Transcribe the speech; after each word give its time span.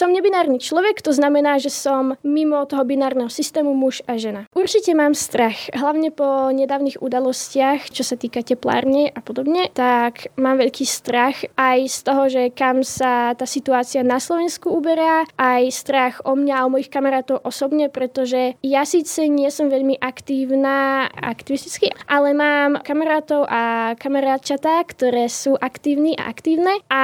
Som 0.00 0.16
nebinárny 0.16 0.56
človek, 0.56 1.04
to 1.04 1.12
znamená, 1.12 1.60
že 1.60 1.68
som 1.68 2.16
mimo 2.24 2.64
toho 2.64 2.88
binárneho 2.88 3.28
systému 3.28 3.76
muž 3.76 4.00
a 4.08 4.16
žena. 4.16 4.48
Určite 4.56 4.96
mám 4.96 5.12
strach, 5.12 5.68
hlavne 5.76 6.08
po 6.08 6.48
nedávnych 6.56 7.04
udalostiach, 7.04 7.92
čo 7.92 8.00
sa 8.00 8.16
týka 8.16 8.40
teplárne 8.40 9.12
a 9.12 9.20
podobne, 9.20 9.68
tak 9.76 10.32
mám 10.40 10.56
veľký 10.56 10.88
strach 10.88 11.44
aj 11.52 11.78
z 11.84 11.98
toho, 12.00 12.22
že 12.32 12.48
kam 12.48 12.80
sa 12.80 13.36
tá 13.36 13.44
situácia 13.44 14.00
na 14.00 14.16
Slovensku 14.16 14.72
uberá, 14.72 15.28
aj 15.36 15.68
strach 15.68 16.24
o 16.24 16.32
mňa 16.32 16.54
a 16.56 16.64
o 16.64 16.72
mojich 16.72 16.88
kamarátov 16.88 17.44
osobne, 17.44 17.92
pretože 17.92 18.56
ja 18.64 18.88
síce 18.88 19.28
nie 19.28 19.52
som 19.52 19.68
veľmi 19.68 20.00
aktívna 20.00 21.12
aktivisticky, 21.12 21.92
ale 22.08 22.32
mám 22.32 22.80
kamarátov 22.80 23.44
a 23.44 23.92
kamarátčatá, 24.00 24.80
ktoré 24.80 25.28
sú 25.28 25.60
aktívni 25.60 26.16
a 26.16 26.32
aktívne 26.32 26.80
a 26.88 27.02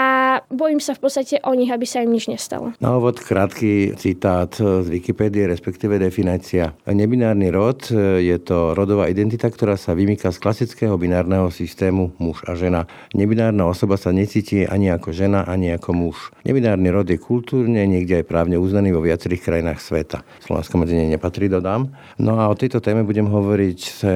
bojím 0.48 0.80
sa 0.80 0.96
v 0.96 1.04
podstate 1.04 1.44
o 1.44 1.52
nich, 1.52 1.68
aby 1.68 1.84
sa 1.84 2.00
im 2.00 2.16
nič 2.16 2.32
nestalo. 2.32 2.72
Na 2.86 3.02
úvod 3.02 3.18
krátky 3.18 3.98
citát 3.98 4.54
z 4.62 4.86
Wikipédie, 4.86 5.50
respektíve 5.50 5.98
definícia. 5.98 6.70
Nebinárny 6.86 7.50
rod 7.50 7.90
je 8.22 8.38
to 8.38 8.78
rodová 8.78 9.10
identita, 9.10 9.50
ktorá 9.50 9.74
sa 9.74 9.90
vymýka 9.90 10.30
z 10.30 10.38
klasického 10.38 10.94
binárneho 10.94 11.50
systému 11.50 12.14
muž 12.22 12.46
a 12.46 12.54
žena. 12.54 12.86
Nebinárna 13.10 13.66
osoba 13.66 13.98
sa 13.98 14.14
necíti 14.14 14.62
ani 14.62 14.94
ako 14.94 15.10
žena, 15.10 15.42
ani 15.50 15.74
ako 15.74 15.98
muž. 15.98 16.30
Nebinárny 16.46 16.94
rod 16.94 17.10
je 17.10 17.18
kultúrne, 17.18 17.82
niekde 17.90 18.22
aj 18.22 18.30
právne 18.30 18.54
uznaný 18.54 18.94
vo 18.94 19.02
viacerých 19.02 19.42
krajinách 19.42 19.82
sveta. 19.82 20.22
Slovensko 20.46 20.78
medzi 20.78 20.94
ne 20.94 21.10
nepatrí, 21.10 21.50
dodám. 21.50 21.90
No 22.22 22.38
a 22.38 22.46
o 22.46 22.54
tejto 22.54 22.78
téme 22.78 23.02
budem 23.02 23.26
hovoriť 23.26 23.78
s 23.82 24.06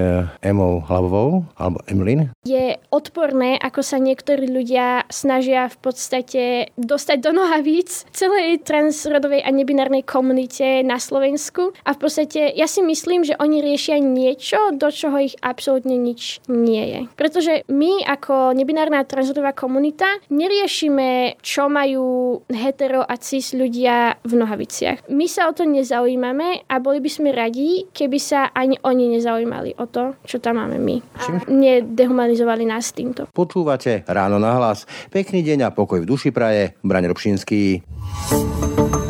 Emou 0.46 0.78
Hlavovou, 0.86 1.42
alebo 1.58 1.82
Emlin. 1.90 2.30
Je 2.46 2.78
odporné, 2.94 3.58
ako 3.58 3.82
sa 3.82 3.98
niektorí 3.98 4.46
ľudia 4.46 5.10
snažia 5.10 5.66
v 5.66 5.90
podstate 5.90 6.42
dostať 6.78 7.18
do 7.18 7.34
nohavíc 7.34 8.06
celej 8.14 8.59
transrodovej 8.62 9.42
a 9.42 9.50
nebinárnej 9.50 10.04
komunite 10.04 10.84
na 10.84 11.00
Slovensku 11.00 11.72
a 11.82 11.96
v 11.96 11.98
podstate 11.98 12.52
ja 12.54 12.68
si 12.68 12.84
myslím, 12.84 13.24
že 13.24 13.36
oni 13.40 13.64
riešia 13.64 13.98
niečo, 13.98 14.76
do 14.76 14.92
čoho 14.92 15.18
ich 15.20 15.34
absolútne 15.40 15.96
nič 15.96 16.44
nie 16.46 16.84
je. 16.84 17.00
Pretože 17.16 17.64
my 17.72 18.04
ako 18.04 18.52
nebinárna 18.52 19.02
transrodová 19.08 19.56
komunita 19.56 20.20
neriešime, 20.28 21.40
čo 21.40 21.72
majú 21.72 22.38
hetero 22.52 23.02
a 23.02 23.16
cis 23.16 23.56
ľudia 23.56 24.20
v 24.22 24.32
nohaviciach. 24.36 25.08
My 25.08 25.26
sa 25.26 25.48
o 25.48 25.56
to 25.56 25.64
nezaujímame 25.64 26.68
a 26.68 26.74
boli 26.78 27.00
by 27.00 27.10
sme 27.10 27.30
radi, 27.32 27.88
keby 27.90 28.18
sa 28.20 28.52
ani 28.52 28.76
oni 28.84 29.16
nezaujímali 29.18 29.80
o 29.80 29.86
to, 29.88 30.20
čo 30.28 30.38
tam 30.38 30.60
máme 30.60 30.76
my. 30.76 30.96
A 31.16 31.24
nedehumanizovali 31.48 32.68
nás 32.68 32.92
týmto. 32.92 33.26
Počúvate 33.32 34.04
Ráno 34.06 34.36
na 34.42 34.56
hlas. 34.58 34.84
Pekný 35.08 35.40
deň 35.40 35.70
a 35.70 35.74
pokoj 35.74 36.02
v 36.02 36.08
duši 36.08 36.30
praje. 36.34 36.74
Braň 36.82 37.14
Robšinský. 37.14 37.80
Thank 38.50 38.94
you. 38.94 39.09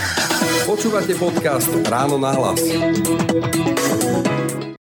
Počúvate 0.61 1.17
podcast 1.17 1.69
Ráno 1.89 2.21
na 2.21 2.37
hlas. 2.37 2.61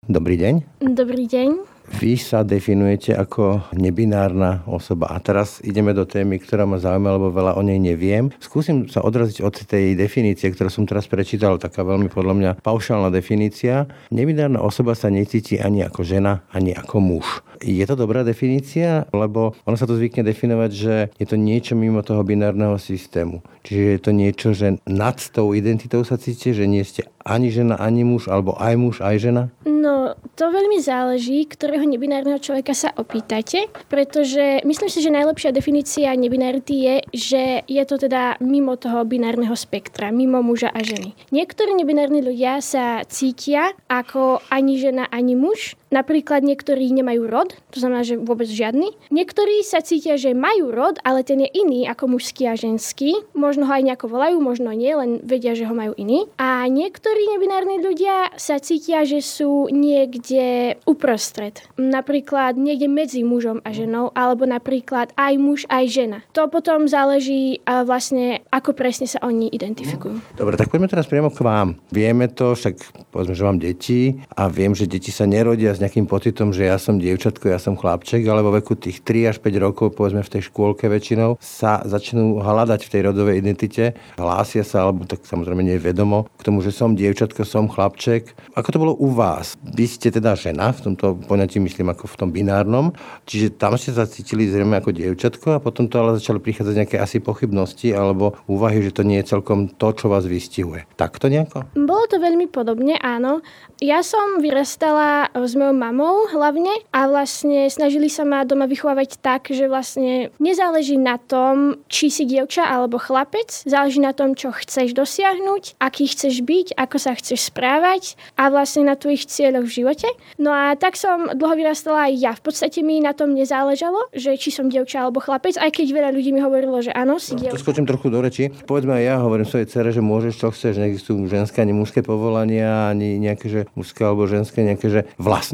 Dobrý 0.09 0.35
deň. 0.35 0.84
Dobrý 0.84 1.23
deň. 1.23 1.69
Vy 1.97 2.22
sa 2.22 2.45
definujete 2.45 3.17
ako 3.17 3.73
nebinárna 3.73 4.61
osoba. 4.69 5.09
A 5.09 5.17
teraz 5.17 5.57
ideme 5.66 5.97
do 5.97 6.05
témy, 6.05 6.38
ktorá 6.38 6.69
ma 6.69 6.77
zaujíma, 6.77 7.17
lebo 7.17 7.33
veľa 7.33 7.57
o 7.57 7.66
nej 7.66 7.81
neviem. 7.81 8.29
Skúsim 8.38 8.85
sa 8.85 9.01
odraziť 9.01 9.41
od 9.41 9.55
tej 9.66 9.97
definície, 9.97 10.53
ktorú 10.53 10.69
som 10.69 10.85
teraz 10.85 11.09
prečítal, 11.09 11.57
taká 11.57 11.81
veľmi 11.81 12.13
podľa 12.13 12.33
mňa 12.38 12.51
paušálna 12.61 13.09
definícia. 13.09 13.89
Nebinárna 14.13 14.61
osoba 14.61 14.94
sa 14.94 15.09
necíti 15.09 15.57
ani 15.57 15.81
ako 15.81 16.05
žena, 16.05 16.45
ani 16.53 16.78
ako 16.78 17.01
muž. 17.01 17.41
Je 17.59 17.83
to 17.83 17.99
dobrá 17.99 18.23
definícia? 18.23 19.03
Lebo 19.11 19.51
ono 19.67 19.75
sa 19.75 19.83
to 19.83 19.99
zvykne 19.99 20.23
definovať, 20.23 20.72
že 20.72 20.95
je 21.19 21.25
to 21.28 21.35
niečo 21.35 21.75
mimo 21.75 21.99
toho 21.99 22.23
binárneho 22.23 22.79
systému. 22.79 23.44
Čiže 23.67 23.81
je 23.83 23.99
to 23.99 24.11
niečo, 24.16 24.47
že 24.55 24.79
nad 24.88 25.19
tou 25.35 25.51
identitou 25.51 25.99
sa 26.07 26.16
cítite, 26.16 26.55
že 26.55 26.66
nie 26.72 26.88
ste 26.88 27.03
ani 27.29 27.53
žena, 27.53 27.78
ani 27.78 28.01
muž, 28.01 28.25
alebo 28.28 28.57
aj 28.57 28.73
muž, 28.75 28.95
aj 29.06 29.16
žena? 29.22 29.44
No, 29.63 30.17
to 30.34 30.50
veľmi 30.51 30.81
záleží, 30.81 31.45
ktorého 31.45 31.85
nebinárneho 31.85 32.41
človeka 32.41 32.73
sa 32.73 32.90
opýtate, 32.97 33.69
pretože 33.88 34.66
myslím 34.66 34.90
si, 34.91 35.00
že 35.00 35.13
najlepšia 35.13 35.53
definícia 35.53 36.12
nebinarity 36.17 36.75
je, 36.75 36.95
že 37.13 37.44
je 37.69 37.84
to 37.85 37.95
teda 38.01 38.41
mimo 38.44 38.75
toho 38.75 39.06
binárneho 39.06 39.53
spektra, 39.53 40.09
mimo 40.09 40.41
muža 40.41 40.73
a 40.73 40.81
ženy. 40.84 41.13
Niektorí 41.29 41.78
nebinárni 41.78 42.19
ľudia 42.25 42.59
sa 42.59 43.06
cítia 43.07 43.72
ako 43.88 44.44
ani 44.51 44.81
žena, 44.81 45.07
ani 45.07 45.38
muž, 45.38 45.78
Napríklad 45.89 46.45
niektorí 46.45 46.94
nemajú 46.94 47.25
rod, 47.25 47.57
to 47.73 47.81
znamená, 47.81 48.05
že 48.05 48.22
vôbec 48.22 48.45
žiadny. 48.45 48.94
Niektorí 49.09 49.66
sa 49.66 49.81
cítia, 49.81 50.22
že 50.22 50.38
majú 50.38 50.69
rod, 50.69 51.01
ale 51.01 51.25
ten 51.25 51.41
je 51.41 51.50
iný 51.50 51.89
ako 51.89 52.13
mužský 52.13 52.45
a 52.45 52.53
ženský. 52.53 53.25
Možno 53.33 53.66
ho 53.66 53.73
aj 53.73 53.89
nejako 53.89 54.05
volajú, 54.05 54.38
možno 54.38 54.69
nie, 54.69 54.94
len 54.94 55.17
vedia, 55.25 55.57
že 55.57 55.66
ho 55.66 55.73
majú 55.73 55.97
iný. 55.97 56.29
A 56.38 56.69
niektorí 56.69 57.33
nebinárni 57.33 57.81
ľudia 57.81 58.29
sa 58.38 58.61
cítia, 58.61 59.01
že 59.01 59.25
sú 59.25 59.66
niekde 59.73 60.78
uprostred. 60.85 61.66
Napríklad 61.81 62.53
niekde 62.53 62.85
medzi 62.85 63.25
mužom 63.25 63.66
a 63.66 63.73
ženou, 63.73 64.13
alebo 64.13 64.45
napríklad 64.45 65.09
aj 65.17 65.33
muž, 65.41 65.66
aj 65.73 65.85
žena. 65.89 66.22
To 66.38 66.45
potom 66.53 66.85
záleží 66.85 67.66
vlastne, 67.66 68.45
ako 68.53 68.78
presne 68.78 69.09
sa 69.09 69.25
oni 69.25 69.49
identifikujú. 69.49 70.38
Dobre, 70.38 70.53
tak 70.53 70.69
poďme 70.69 70.85
teraz 70.85 71.09
priamo 71.09 71.33
k 71.33 71.41
vám. 71.41 71.81
Vieme 71.89 72.29
to, 72.29 72.53
však 72.53 73.09
povedzme, 73.09 73.33
že 73.33 73.47
mám 73.47 73.57
deti 73.57 74.22
a 74.38 74.45
viem, 74.53 74.78
že 74.78 74.85
deti 74.85 75.09
sa 75.09 75.25
nerodia 75.25 75.73
nejakým 75.79 76.06
pocitom, 76.06 76.51
že 76.51 76.67
ja 76.67 76.75
som 76.75 77.00
dievčatko, 77.00 77.50
ja 77.50 77.59
som 77.59 77.79
chlapček, 77.79 78.28
ale 78.28 78.44
vo 78.44 78.51
veku 78.51 78.75
tých 78.75 79.01
3 79.01 79.31
až 79.31 79.38
5 79.40 79.66
rokov, 79.66 79.95
povedzme 79.95 80.22
v 80.22 80.34
tej 80.38 80.51
škôlke 80.51 80.91
väčšinou, 80.91 81.40
sa 81.40 81.81
začnú 81.88 82.44
hľadať 82.44 82.85
v 82.85 82.91
tej 82.91 83.01
rodovej 83.07 83.40
identite, 83.40 83.95
hlásia 84.19 84.67
sa, 84.67 84.85
alebo 84.85 85.07
tak 85.07 85.23
samozrejme 85.23 85.63
nie 85.63 85.79
vedomo, 85.79 86.28
k 86.35 86.41
tomu, 86.44 86.59
že 86.59 86.75
som 86.75 86.94
dievčatko, 86.94 87.47
som 87.47 87.72
chlapček. 87.72 88.35
Ako 88.53 88.69
to 88.69 88.81
bolo 88.81 88.94
u 89.00 89.16
vás? 89.16 89.56
Vy 89.63 89.88
ste 89.88 90.12
teda 90.12 90.35
žena, 90.35 90.75
v 90.75 90.91
tomto 90.91 91.16
poňatí 91.25 91.63
myslím 91.63 91.96
ako 91.96 92.06
v 92.11 92.16
tom 92.19 92.29
binárnom, 92.29 92.91
čiže 93.23 93.56
tam 93.56 93.79
ste 93.79 93.96
sa 93.96 94.03
cítili 94.09 94.50
zrejme 94.51 94.79
ako 94.81 94.91
dievčatko 94.91 95.47
a 95.56 95.63
potom 95.63 95.88
to 95.88 96.01
ale 96.01 96.17
začali 96.19 96.41
prichádzať 96.41 96.75
nejaké 96.75 96.97
asi 97.00 97.22
pochybnosti 97.23 97.94
alebo 97.94 98.35
úvahy, 98.50 98.81
že 98.84 98.91
to 98.91 99.06
nie 99.06 99.22
je 99.22 99.35
celkom 99.38 99.69
to, 99.69 99.94
čo 99.94 100.09
vás 100.09 100.25
vystihuje. 100.25 100.90
Tak 100.97 101.22
to 101.22 101.29
nejako? 101.29 101.69
Bolo 101.78 102.06
to 102.09 102.17
veľmi 102.17 102.50
podobne, 102.50 102.97
áno. 103.00 103.46
Ja 103.79 104.01
som 104.01 104.41
vyrastala 104.41 105.29
s 105.31 105.53
mojou 105.53 105.69
mamou 105.72 106.28
hlavne 106.30 106.72
a 106.94 107.09
vlastne 107.09 107.69
snažili 107.69 108.09
sa 108.12 108.25
ma 108.25 108.44
doma 108.44 108.66
vychovávať 108.66 109.19
tak, 109.22 109.50
že 109.50 109.69
vlastne 109.69 110.34
nezáleží 110.41 110.97
na 110.97 111.22
tom, 111.22 111.81
či 111.88 112.12
si 112.12 112.24
dievča 112.25 112.66
alebo 112.66 113.00
chlapec, 113.02 113.50
záleží 113.66 114.02
na 114.02 114.12
tom, 114.13 114.34
čo 114.34 114.53
chceš 114.53 114.94
dosiahnuť, 114.94 115.79
aký 115.81 116.09
chceš 116.09 116.41
byť, 116.44 116.78
ako 116.78 116.97
sa 116.97 117.13
chceš 117.16 117.50
správať 117.53 118.19
a 118.35 118.50
vlastne 118.52 118.85
na 118.85 118.96
tvojich 118.96 119.29
cieľoch 119.29 119.68
v 119.68 119.75
živote. 119.84 120.09
No 120.38 120.52
a 120.52 120.74
tak 120.75 120.96
som 120.96 121.32
dlho 121.34 121.55
vyrastala 121.55 122.09
aj 122.09 122.14
ja. 122.17 122.32
V 122.35 122.43
podstate 122.49 122.82
mi 122.82 122.99
na 123.03 123.14
tom 123.14 123.34
nezáležalo, 123.35 124.11
že 124.16 124.35
či 124.40 124.49
som 124.53 124.67
dievča 124.67 125.05
alebo 125.05 125.23
chlapec, 125.23 125.55
aj 125.55 125.72
keď 125.72 125.88
veľa 125.91 126.09
ľudí 126.16 126.32
mi 126.34 126.41
hovorilo, 126.43 126.79
že 126.79 126.93
áno, 126.93 127.22
si 127.22 127.35
dievča. 127.35 127.53
No, 127.53 127.59
to 127.59 127.66
skočím 127.66 127.85
trochu 127.90 128.08
do 128.09 128.20
reči. 128.20 128.49
Povedzme 128.66 128.97
ja 129.02 129.20
hovorím 129.22 129.47
svojej 129.47 129.67
cere, 129.70 129.90
že 129.93 130.02
môžeš, 130.03 130.34
čo 130.40 130.47
chceš, 130.53 130.79
neexistujú 130.82 131.26
ženské 131.29 131.61
ani 131.61 131.73
mužské 131.76 132.02
povolania, 132.02 132.90
ani 132.90 133.20
nejaké, 133.20 133.47
že 133.47 133.61
mužské 133.76 134.02
alebo 134.05 134.26
ženské 134.26 134.64
nejaké, 134.66 134.88
že 134.90 135.02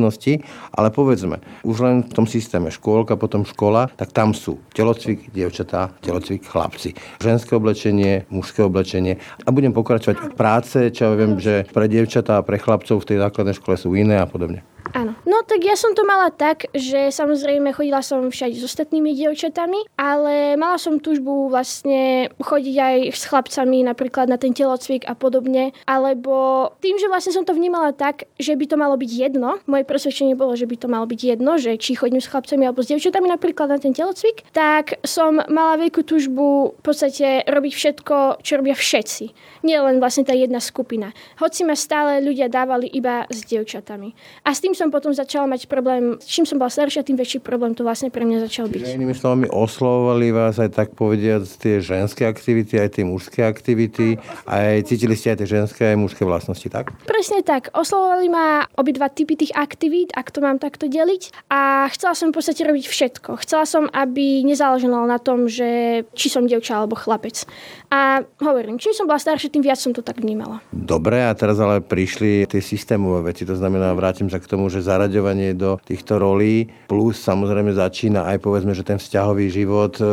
vlastnosti, 0.05 0.45
ale 0.69 0.93
povedzme, 0.93 1.41
už 1.65 1.77
len 1.81 1.95
v 2.05 2.13
tom 2.13 2.29
systéme 2.29 2.69
škôlka, 2.69 3.17
potom 3.17 3.41
škola, 3.41 3.89
tak 3.97 4.13
tam 4.13 4.37
sú 4.37 4.61
telocvik, 4.77 5.33
dievčatá, 5.33 5.89
telocvik, 6.05 6.45
chlapci. 6.45 6.93
Ženské 7.17 7.57
oblečenie, 7.57 8.29
mužské 8.29 8.61
oblečenie. 8.61 9.17
A 9.43 9.49
budem 9.49 9.73
pokračovať 9.73 10.37
práce, 10.37 10.93
čo 10.93 11.17
viem, 11.17 11.41
že 11.41 11.65
pre 11.73 11.89
dievčatá 11.89 12.37
a 12.37 12.45
pre 12.45 12.61
chlapcov 12.61 13.01
v 13.01 13.09
tej 13.09 13.17
základnej 13.17 13.57
škole 13.57 13.75
sú 13.75 13.97
iné 13.97 14.21
a 14.21 14.29
podobne. 14.29 14.61
Áno. 14.93 15.17
No 15.25 15.41
tak 15.41 15.65
ja 15.65 15.73
som 15.73 15.97
to 15.97 16.05
mala 16.05 16.29
tak, 16.29 16.69
že 16.75 17.09
samozrejme 17.09 17.73
chodila 17.73 18.05
som 18.05 18.29
všade 18.29 18.53
s 18.53 18.67
ostatnými 18.69 19.17
dievčatami, 19.17 19.89
ale 19.97 20.53
mala 20.59 20.77
som 20.77 21.01
túžbu 21.01 21.49
vlastne 21.49 22.29
chodiť 22.37 22.75
aj 22.77 22.97
s 23.09 23.23
chlapcami 23.25 23.81
napríklad 23.81 24.29
na 24.29 24.37
ten 24.37 24.53
telocvik 24.53 25.09
a 25.09 25.17
podobne, 25.17 25.73
alebo 25.89 26.69
tým, 26.83 27.01
že 27.01 27.09
vlastne 27.09 27.33
som 27.33 27.47
to 27.47 27.57
vnímala 27.57 27.97
tak, 27.97 28.29
že 28.37 28.53
by 28.53 28.65
to 28.69 28.77
malo 28.77 28.93
byť 28.99 29.09
jedno, 29.09 29.57
moje 29.65 29.89
presvedčenie 29.95 30.35
bolo, 30.35 30.59
že 30.59 30.67
by 30.67 30.75
to 30.75 30.91
malo 30.91 31.07
byť 31.07 31.21
jedno, 31.23 31.55
že 31.55 31.79
či 31.79 31.95
chodím 31.95 32.19
s 32.19 32.27
chlapcami 32.27 32.67
alebo 32.67 32.83
s 32.83 32.91
dievčatami 32.91 33.31
napríklad 33.31 33.71
na 33.71 33.79
ten 33.79 33.95
telocvik, 33.95 34.43
tak 34.51 34.99
som 35.07 35.39
mala 35.47 35.79
veľkú 35.79 36.03
túžbu 36.03 36.75
v 36.75 36.81
podstate 36.83 37.47
robiť 37.47 37.71
všetko, 37.71 38.43
čo 38.43 38.59
robia 38.59 38.75
všetci. 38.75 39.31
Nie 39.63 39.79
len 39.79 40.03
vlastne 40.03 40.27
tá 40.27 40.35
jedna 40.35 40.59
skupina. 40.59 41.15
Hoci 41.39 41.63
ma 41.63 41.79
stále 41.79 42.19
ľudia 42.19 42.51
dávali 42.51 42.91
iba 42.91 43.23
s 43.31 43.47
dievčatami. 43.47 44.11
A 44.43 44.51
s 44.51 44.59
tým 44.59 44.75
som 44.75 44.91
potom 44.91 45.15
začala 45.15 45.47
mať 45.47 45.71
problém, 45.71 46.19
čím 46.27 46.43
som 46.43 46.59
bola 46.59 46.67
staršia, 46.67 47.07
tým 47.07 47.15
väčší 47.15 47.39
problém 47.39 47.71
to 47.71 47.87
vlastne 47.87 48.11
pre 48.11 48.27
mňa 48.27 48.51
začal 48.51 48.67
byť. 48.67 48.99
Inými 48.99 49.15
slovami, 49.15 49.47
oslovovali 49.47 50.35
vás 50.35 50.59
aj 50.59 50.75
tak 50.75 50.91
povediať 50.99 51.47
tie 51.55 51.79
ženské 51.79 52.27
aktivity, 52.27 52.75
aj 52.75 52.99
tie 52.99 53.07
mužské 53.07 53.47
aktivity, 53.47 54.19
aj 54.43 54.91
cítili 54.91 55.15
ste 55.15 55.31
aj 55.31 55.37
tie 55.39 55.49
ženské, 55.55 55.81
aj 55.95 55.97
mužské 56.03 56.27
vlastnosti, 56.27 56.67
tak? 56.67 56.91
Presne 57.07 57.39
tak. 57.47 57.71
Oslovovali 57.71 58.27
ma 58.27 58.67
obidva 58.75 59.07
typy 59.07 59.37
tých 59.37 59.55
aktivít, 59.55 59.84
ak 60.13 60.31
to 60.31 60.39
mám 60.41 60.57
takto 60.61 60.87
deliť. 60.87 61.51
A 61.51 61.89
chcela 61.91 62.13
som 62.13 62.29
v 62.31 62.37
podstate 62.39 62.65
robiť 62.65 62.85
všetko. 62.87 63.41
Chcela 63.43 63.65
som, 63.67 63.89
aby 63.91 64.41
nezáležalo 64.45 65.05
na 65.05 65.19
tom, 65.21 65.45
že 65.45 66.01
či 66.17 66.27
som 66.31 66.47
dievča 66.47 66.81
alebo 66.81 66.97
chlapec. 66.97 67.45
A 67.93 68.25
hovorím, 68.41 68.81
čím 68.81 68.91
som 68.91 69.05
bola 69.05 69.21
staršia, 69.21 69.53
tým 69.53 69.63
viac 69.63 69.77
som 69.77 69.93
to 69.93 70.01
tak 70.01 70.19
vnímala. 70.19 70.59
Dobre, 70.73 71.21
a 71.21 71.31
teraz 71.37 71.61
ale 71.61 71.79
prišli 71.79 72.49
tie 72.49 72.59
systémové 72.59 73.31
veci, 73.31 73.45
to 73.45 73.53
znamená, 73.53 73.93
vrátim 73.93 74.27
sa 74.27 74.41
k 74.41 74.49
tomu, 74.49 74.67
že 74.67 74.81
zaraďovanie 74.83 75.53
do 75.53 75.77
týchto 75.85 76.17
rolí, 76.17 76.67
plus 76.89 77.21
samozrejme 77.21 77.71
začína 77.77 78.25
aj 78.25 78.37
povedzme, 78.41 78.73
že 78.73 78.87
ten 78.87 78.97
vzťahový 78.97 79.47
život, 79.53 79.93
e, 80.01 80.05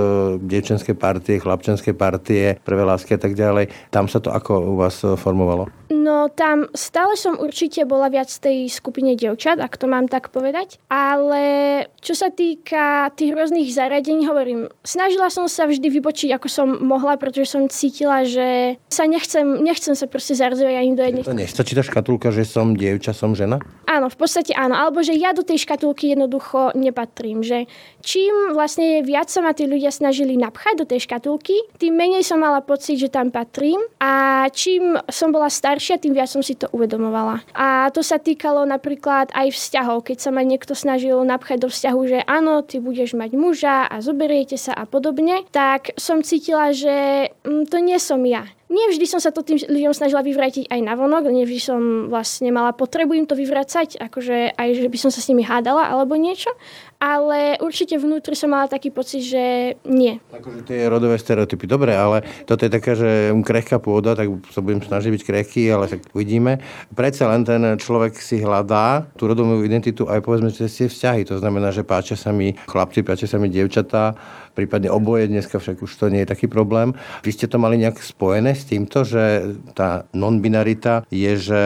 dievčenské 0.43 0.93
partie, 0.93 1.41
chlapčenské 1.41 1.97
partie, 1.97 2.61
prvé 2.61 2.83
lásky 2.85 3.17
a 3.17 3.21
tak 3.21 3.33
ďalej, 3.33 3.73
tam 3.89 4.07
sa 4.07 4.21
to 4.21 4.29
ako 4.29 4.53
u 4.61 4.75
vás 4.77 5.01
e, 5.01 5.17
formovalo? 5.17 5.71
No 5.93 6.27
tam 6.33 6.67
stále 6.75 7.15
som 7.15 7.39
určite 7.39 7.87
bola 7.87 8.11
viac 8.11 8.27
tej 8.27 8.67
skupine 8.67 9.15
dievčat, 9.15 9.62
ak 9.63 9.79
to 9.79 9.87
mám 9.87 10.11
tak 10.11 10.35
povedať. 10.35 10.83
Ale 10.91 11.87
čo 12.03 12.19
sa 12.19 12.35
týka 12.35 13.15
tých 13.15 13.31
rôznych 13.31 13.71
zariadení, 13.71 14.27
hovorím, 14.27 14.67
snažila 14.83 15.31
som 15.31 15.47
sa 15.47 15.71
vždy 15.71 15.87
vybočiť, 15.87 16.35
ako 16.35 16.49
som 16.51 16.69
mohla, 16.83 17.15
pretože 17.15 17.55
som 17.55 17.71
cítila, 17.71 18.27
že 18.27 18.77
sa 18.91 19.07
nechcem, 19.07 19.63
nechcem 19.63 19.95
sa 19.95 20.11
proste 20.11 20.35
zarazovať 20.35 20.75
ani 20.75 20.93
do 20.99 21.03
jednej. 21.07 21.23
To 21.23 21.39
nestačí 21.39 21.79
tá 21.79 21.87
škatulka, 21.87 22.35
že 22.35 22.43
som 22.43 22.75
dievča, 22.75 23.15
som 23.15 23.39
žena? 23.39 23.63
Áno, 23.87 24.11
v 24.11 24.17
podstate 24.19 24.51
áno. 24.59 24.75
Alebo 24.75 25.05
že 25.07 25.15
ja 25.15 25.31
do 25.31 25.47
tej 25.47 25.63
škatulky 25.63 26.11
jednoducho 26.17 26.75
nepatrím. 26.75 27.47
Že 27.47 27.71
čím 28.03 28.57
vlastne 28.57 29.07
viac 29.07 29.31
sa 29.31 29.45
ma 29.45 29.55
tí 29.55 29.71
ľudia 29.71 29.95
snažili 29.95 30.35
napchať 30.35 30.83
do 30.83 30.87
tej 30.89 31.07
škatulky, 31.07 31.55
tým 31.79 31.95
menej 31.95 32.27
som 32.27 32.43
mala 32.43 32.65
pocit, 32.65 32.99
že 32.99 33.13
tam 33.13 33.31
patrím. 33.31 33.79
A 34.03 34.45
čím 34.51 34.99
som 35.07 35.31
bola 35.31 35.47
staršia, 35.53 36.03
tým 36.03 36.17
viac 36.17 36.27
som 36.33 36.43
si 36.43 36.59
to 36.59 36.67
uvedomovala. 36.73 37.45
A 37.55 37.93
to 37.93 38.01
sa 38.01 38.19
týkalo 38.19 38.65
napríklad 38.65 39.31
aj 39.31 39.42
vzťahov. 39.51 40.07
Keď 40.07 40.19
sa 40.23 40.31
ma 40.31 40.47
niekto 40.47 40.77
snažil 40.77 41.19
napchať 41.25 41.67
do 41.67 41.69
vzťahu, 41.73 42.01
že 42.07 42.19
áno, 42.29 42.63
ty 42.63 42.79
budeš 42.79 43.19
mať 43.19 43.35
muža 43.35 43.89
a 43.91 43.99
zoberiete 43.99 44.61
sa 44.61 44.77
a 44.77 44.87
podobne, 44.87 45.43
tak 45.51 45.97
som 45.99 46.23
cítila, 46.23 46.71
že 46.71 47.29
mm, 47.43 47.67
to 47.67 47.83
nie 47.83 47.99
som 47.99 48.23
ja. 48.23 48.47
Nevždy 48.73 49.05
som 49.05 49.21
sa 49.21 49.29
to 49.29 49.45
tým 49.45 49.61
ľuďom 49.61 49.93
snažila 49.93 50.25
vyvrátiť 50.25 50.73
aj 50.73 50.81
na 50.81 50.97
vonok, 50.97 51.29
nevždy 51.29 51.61
som 51.61 52.09
vlastne 52.09 52.49
mala 52.49 52.73
potrebu 52.73 53.13
im 53.13 53.29
to 53.29 53.37
vyvracať, 53.37 54.01
akože 54.01 54.57
aj, 54.57 54.69
že 54.81 54.89
by 54.89 54.97
som 54.97 55.13
sa 55.13 55.21
s 55.21 55.29
nimi 55.29 55.45
hádala 55.45 55.93
alebo 55.93 56.17
niečo, 56.17 56.49
ale 56.97 57.61
určite 57.61 58.01
vnútri 58.01 58.33
som 58.33 58.49
mala 58.49 58.73
taký 58.73 58.89
pocit, 58.89 59.29
že 59.29 59.77
nie. 59.85 60.17
Akože 60.33 60.65
tie 60.65 60.89
rodové 60.89 61.21
stereotypy, 61.21 61.69
dobre, 61.69 61.93
ale 61.93 62.25
toto 62.49 62.65
je 62.65 62.73
taká, 62.73 62.97
že 62.97 63.37
krehká 63.45 63.77
pôda, 63.77 64.17
tak 64.17 64.33
sa 64.49 64.65
budem 64.65 64.81
snažiť 64.81 65.11
byť 65.21 65.23
krehký, 65.29 65.69
ale 65.69 65.93
tak 65.93 66.09
uvidíme. 66.17 66.65
Predsa 66.97 67.29
len 67.29 67.45
ten 67.45 67.61
človek 67.77 68.17
si 68.17 68.41
hľadá 68.41 69.05
tú 69.21 69.29
rodovú 69.29 69.61
identitu 69.61 70.09
aj 70.09 70.25
povedzme 70.25 70.49
cez 70.49 70.73
tie 70.73 70.89
vzťahy, 70.89 71.29
to 71.29 71.37
znamená, 71.37 71.77
že 71.77 71.85
páčia 71.85 72.17
sa 72.17 72.33
mi 72.33 72.57
chlapci, 72.57 73.05
páčia 73.05 73.29
sa 73.29 73.37
mi 73.37 73.53
dievčatá, 73.53 74.17
prípadne 74.53 74.93
oboje, 74.93 75.29
dneska 75.29 75.59
však 75.59 75.81
už 75.83 75.93
to 75.97 76.07
nie 76.13 76.23
je 76.23 76.33
taký 76.33 76.47
problém. 76.47 76.93
Vy 77.25 77.31
ste 77.33 77.49
to 77.49 77.57
mali 77.57 77.81
nejak 77.81 77.99
spojené 77.99 78.53
s 78.53 78.69
týmto, 78.69 79.03
že 79.03 79.57
tá 79.73 80.05
non-binarita 80.13 81.09
je, 81.09 81.33
že 81.37 81.63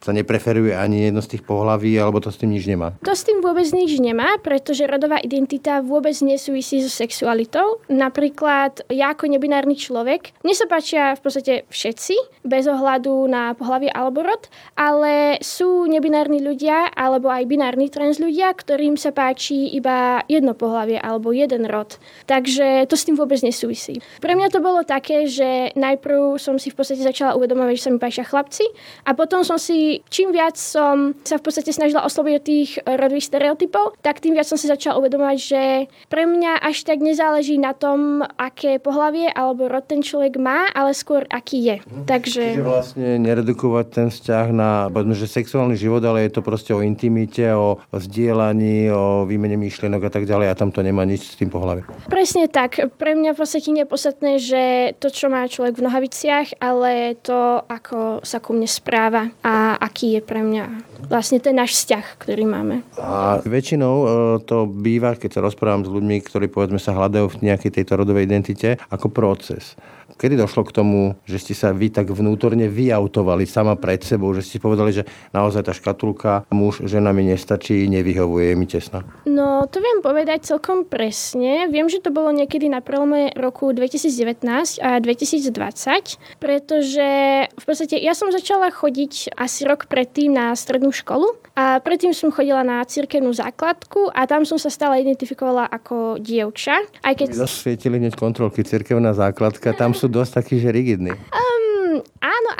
sa 0.00 0.12
nepreferuje 0.12 0.72
ani 0.72 1.08
jedno 1.08 1.20
z 1.20 1.36
tých 1.36 1.42
pohlaví, 1.44 1.92
alebo 2.00 2.20
to 2.20 2.32
s 2.32 2.40
tým 2.40 2.56
nič 2.56 2.64
nemá? 2.64 2.96
To 3.04 3.12
s 3.12 3.28
tým 3.28 3.44
vôbec 3.44 3.68
nič 3.70 4.00
nemá, 4.00 4.40
pretože 4.40 4.88
rodová 4.88 5.20
identita 5.20 5.84
vôbec 5.84 6.16
nesúvisí 6.24 6.80
so 6.80 6.90
sexualitou. 6.90 7.84
Napríklad 7.92 8.88
ja 8.88 9.12
ako 9.12 9.28
nebinárny 9.28 9.76
človek, 9.76 10.32
mne 10.40 10.54
sa 10.56 10.66
páčia 10.66 11.14
v 11.16 11.20
podstate 11.20 11.54
všetci, 11.68 12.44
bez 12.44 12.64
ohľadu 12.68 13.24
na 13.28 13.52
pohlavie 13.56 13.88
alebo 13.88 14.24
rod, 14.24 14.48
ale 14.76 15.40
sú 15.40 15.84
nebinárni 15.88 16.40
ľudia 16.40 16.92
alebo 16.92 17.28
aj 17.32 17.48
binárni 17.48 17.88
trans 17.88 18.20
ľudia, 18.20 18.52
ktorým 18.52 18.96
sa 19.00 19.12
páči 19.12 19.72
iba 19.72 20.20
jedno 20.28 20.52
pohlavie 20.52 21.00
alebo 21.00 21.32
jeden 21.32 21.68
rod. 21.68 21.96
Takže 22.24 22.86
to 22.88 22.94
s 22.96 23.06
tým 23.06 23.16
vôbec 23.18 23.38
nesúvisí. 23.44 24.00
Pre 24.22 24.32
mňa 24.32 24.48
to 24.48 24.64
bolo 24.64 24.86
také, 24.86 25.28
že 25.28 25.74
najprv 25.76 26.40
som 26.40 26.56
si 26.56 26.72
v 26.72 26.76
podstate 26.78 27.04
začala 27.04 27.36
uvedomovať, 27.36 27.74
že 27.76 27.84
sa 27.84 27.92
mi 27.92 27.98
páčia 28.00 28.24
chlapci 28.24 28.64
a 29.04 29.12
potom 29.12 29.44
som 29.44 29.60
si, 29.60 30.00
čím 30.08 30.32
viac 30.32 30.56
som 30.56 31.12
sa 31.22 31.36
v 31.36 31.44
podstate 31.44 31.70
snažila 31.74 32.06
osloviť 32.06 32.32
od 32.38 32.44
tých 32.44 32.70
rodových 32.84 33.28
stereotypov, 33.28 33.98
tak 34.00 34.24
tým 34.24 34.38
viac 34.38 34.48
som 34.48 34.56
si 34.56 34.70
začala 34.70 34.98
uvedomovať, 35.02 35.38
že 35.38 35.62
pre 36.08 36.24
mňa 36.24 36.64
až 36.64 36.86
tak 36.88 37.04
nezáleží 37.04 37.60
na 37.60 37.76
tom, 37.76 38.24
aké 38.38 38.80
pohlavie 38.80 39.28
alebo 39.28 39.68
rod 39.68 39.84
ten 39.84 40.00
človek 40.00 40.40
má, 40.40 40.72
ale 40.72 40.96
skôr 40.96 41.28
aký 41.28 41.58
je. 41.60 41.76
Hm. 41.84 42.04
Takže... 42.08 42.42
Čiže 42.56 42.64
vlastne 42.64 43.08
neredukovať 43.20 43.86
ten 43.92 44.08
vzťah 44.08 44.46
na, 44.54 44.70
povedzme, 44.88 45.14
že 45.16 45.26
sexuálny 45.28 45.76
život, 45.76 46.00
ale 46.04 46.26
je 46.28 46.38
to 46.38 46.40
proste 46.40 46.72
o 46.72 46.80
intimite, 46.80 47.44
o 47.52 47.80
zdieľaní, 47.92 48.88
o 48.92 49.24
výmene 49.24 49.56
myšlienok 49.58 50.08
a 50.08 50.10
tak 50.12 50.24
ďalej 50.24 50.52
a 50.52 50.58
tam 50.58 50.70
to 50.70 50.80
nemá 50.80 51.02
nič 51.04 51.34
s 51.34 51.38
tým 51.38 51.48
pohľavím. 51.48 51.84
Presne 52.04 52.52
tak. 52.52 52.78
Pre 53.00 53.12
mňa 53.16 53.32
v 53.32 53.40
podstate 53.40 53.72
nie 53.72 53.82
je 53.84 53.92
podstatné, 53.92 54.32
že 54.36 54.62
to, 55.00 55.08
čo 55.08 55.32
má 55.32 55.48
človek 55.48 55.80
v 55.80 55.84
nohaviciach, 55.88 56.60
ale 56.60 57.16
to, 57.24 57.64
ako 57.64 58.20
sa 58.20 58.38
ku 58.44 58.52
mne 58.52 58.68
správa 58.68 59.32
a 59.40 59.80
aký 59.80 60.18
je 60.18 60.20
pre 60.20 60.44
mňa 60.44 60.93
vlastne 61.08 61.38
ten 61.40 61.56
náš 61.56 61.78
vzťah, 61.82 62.04
ktorý 62.20 62.44
máme. 62.48 62.84
A 63.00 63.40
väčšinou 63.44 63.94
e, 63.94 64.06
to 64.44 64.64
býva, 64.68 65.16
keď 65.18 65.38
sa 65.38 65.44
rozprávam 65.44 65.84
s 65.84 65.90
ľuďmi, 65.92 66.16
ktorí 66.24 66.46
povedzme 66.48 66.80
sa 66.80 66.96
hľadajú 66.96 67.38
v 67.38 67.40
nejakej 67.50 67.70
tejto 67.80 68.00
rodovej 68.00 68.26
identite, 68.26 68.80
ako 68.88 69.10
proces. 69.12 69.76
Kedy 70.14 70.38
došlo 70.38 70.62
k 70.62 70.74
tomu, 70.74 71.00
že 71.26 71.42
ste 71.42 71.54
sa 71.58 71.74
vy 71.74 71.90
tak 71.90 72.14
vnútorne 72.14 72.70
vyautovali 72.70 73.48
sama 73.50 73.74
pred 73.74 73.98
sebou, 73.98 74.30
že 74.30 74.46
ste 74.46 74.62
povedali, 74.62 74.94
že 74.94 75.02
naozaj 75.34 75.66
tá 75.66 75.72
škatulka 75.74 76.46
muž, 76.54 76.86
žena 76.86 77.10
mi 77.10 77.26
nestačí, 77.26 77.90
nevyhovuje, 77.90 78.54
je 78.54 78.54
mi 78.54 78.66
tesná? 78.70 79.02
No, 79.26 79.66
to 79.66 79.82
viem 79.82 80.04
povedať 80.06 80.46
celkom 80.54 80.86
presne. 80.86 81.66
Viem, 81.66 81.90
že 81.90 81.98
to 81.98 82.14
bolo 82.14 82.30
niekedy 82.30 82.70
na 82.70 82.78
prelome 82.78 83.34
roku 83.34 83.74
2019 83.74 84.78
a 84.78 85.02
2020, 85.02 86.38
pretože 86.38 87.08
v 87.50 87.64
podstate 87.66 87.98
ja 87.98 88.14
som 88.14 88.30
začala 88.30 88.70
chodiť 88.70 89.34
asi 89.34 89.66
rok 89.66 89.90
predtým 89.90 90.30
na 90.30 90.54
strednú 90.54 90.93
školu 90.94 91.26
a 91.58 91.82
predtým 91.82 92.14
som 92.14 92.30
chodila 92.30 92.62
na 92.62 92.82
cirkevnú 92.86 93.34
základku 93.34 94.14
a 94.14 94.24
tam 94.30 94.46
som 94.46 94.56
sa 94.56 94.70
stále 94.70 95.02
identifikovala 95.02 95.66
ako 95.66 96.22
dievča. 96.22 96.78
Aj 97.02 97.14
keď... 97.14 97.34
Zasvietili 97.34 97.98
hneď 97.98 98.14
kontrolky, 98.14 98.62
cirkevná 98.62 99.12
základka, 99.12 99.74
tam 99.74 99.92
sú 99.92 100.06
dosť 100.06 100.42
takí, 100.42 100.62
že 100.62 100.70
rigidní. 100.70 101.12
Áno, 101.12 101.43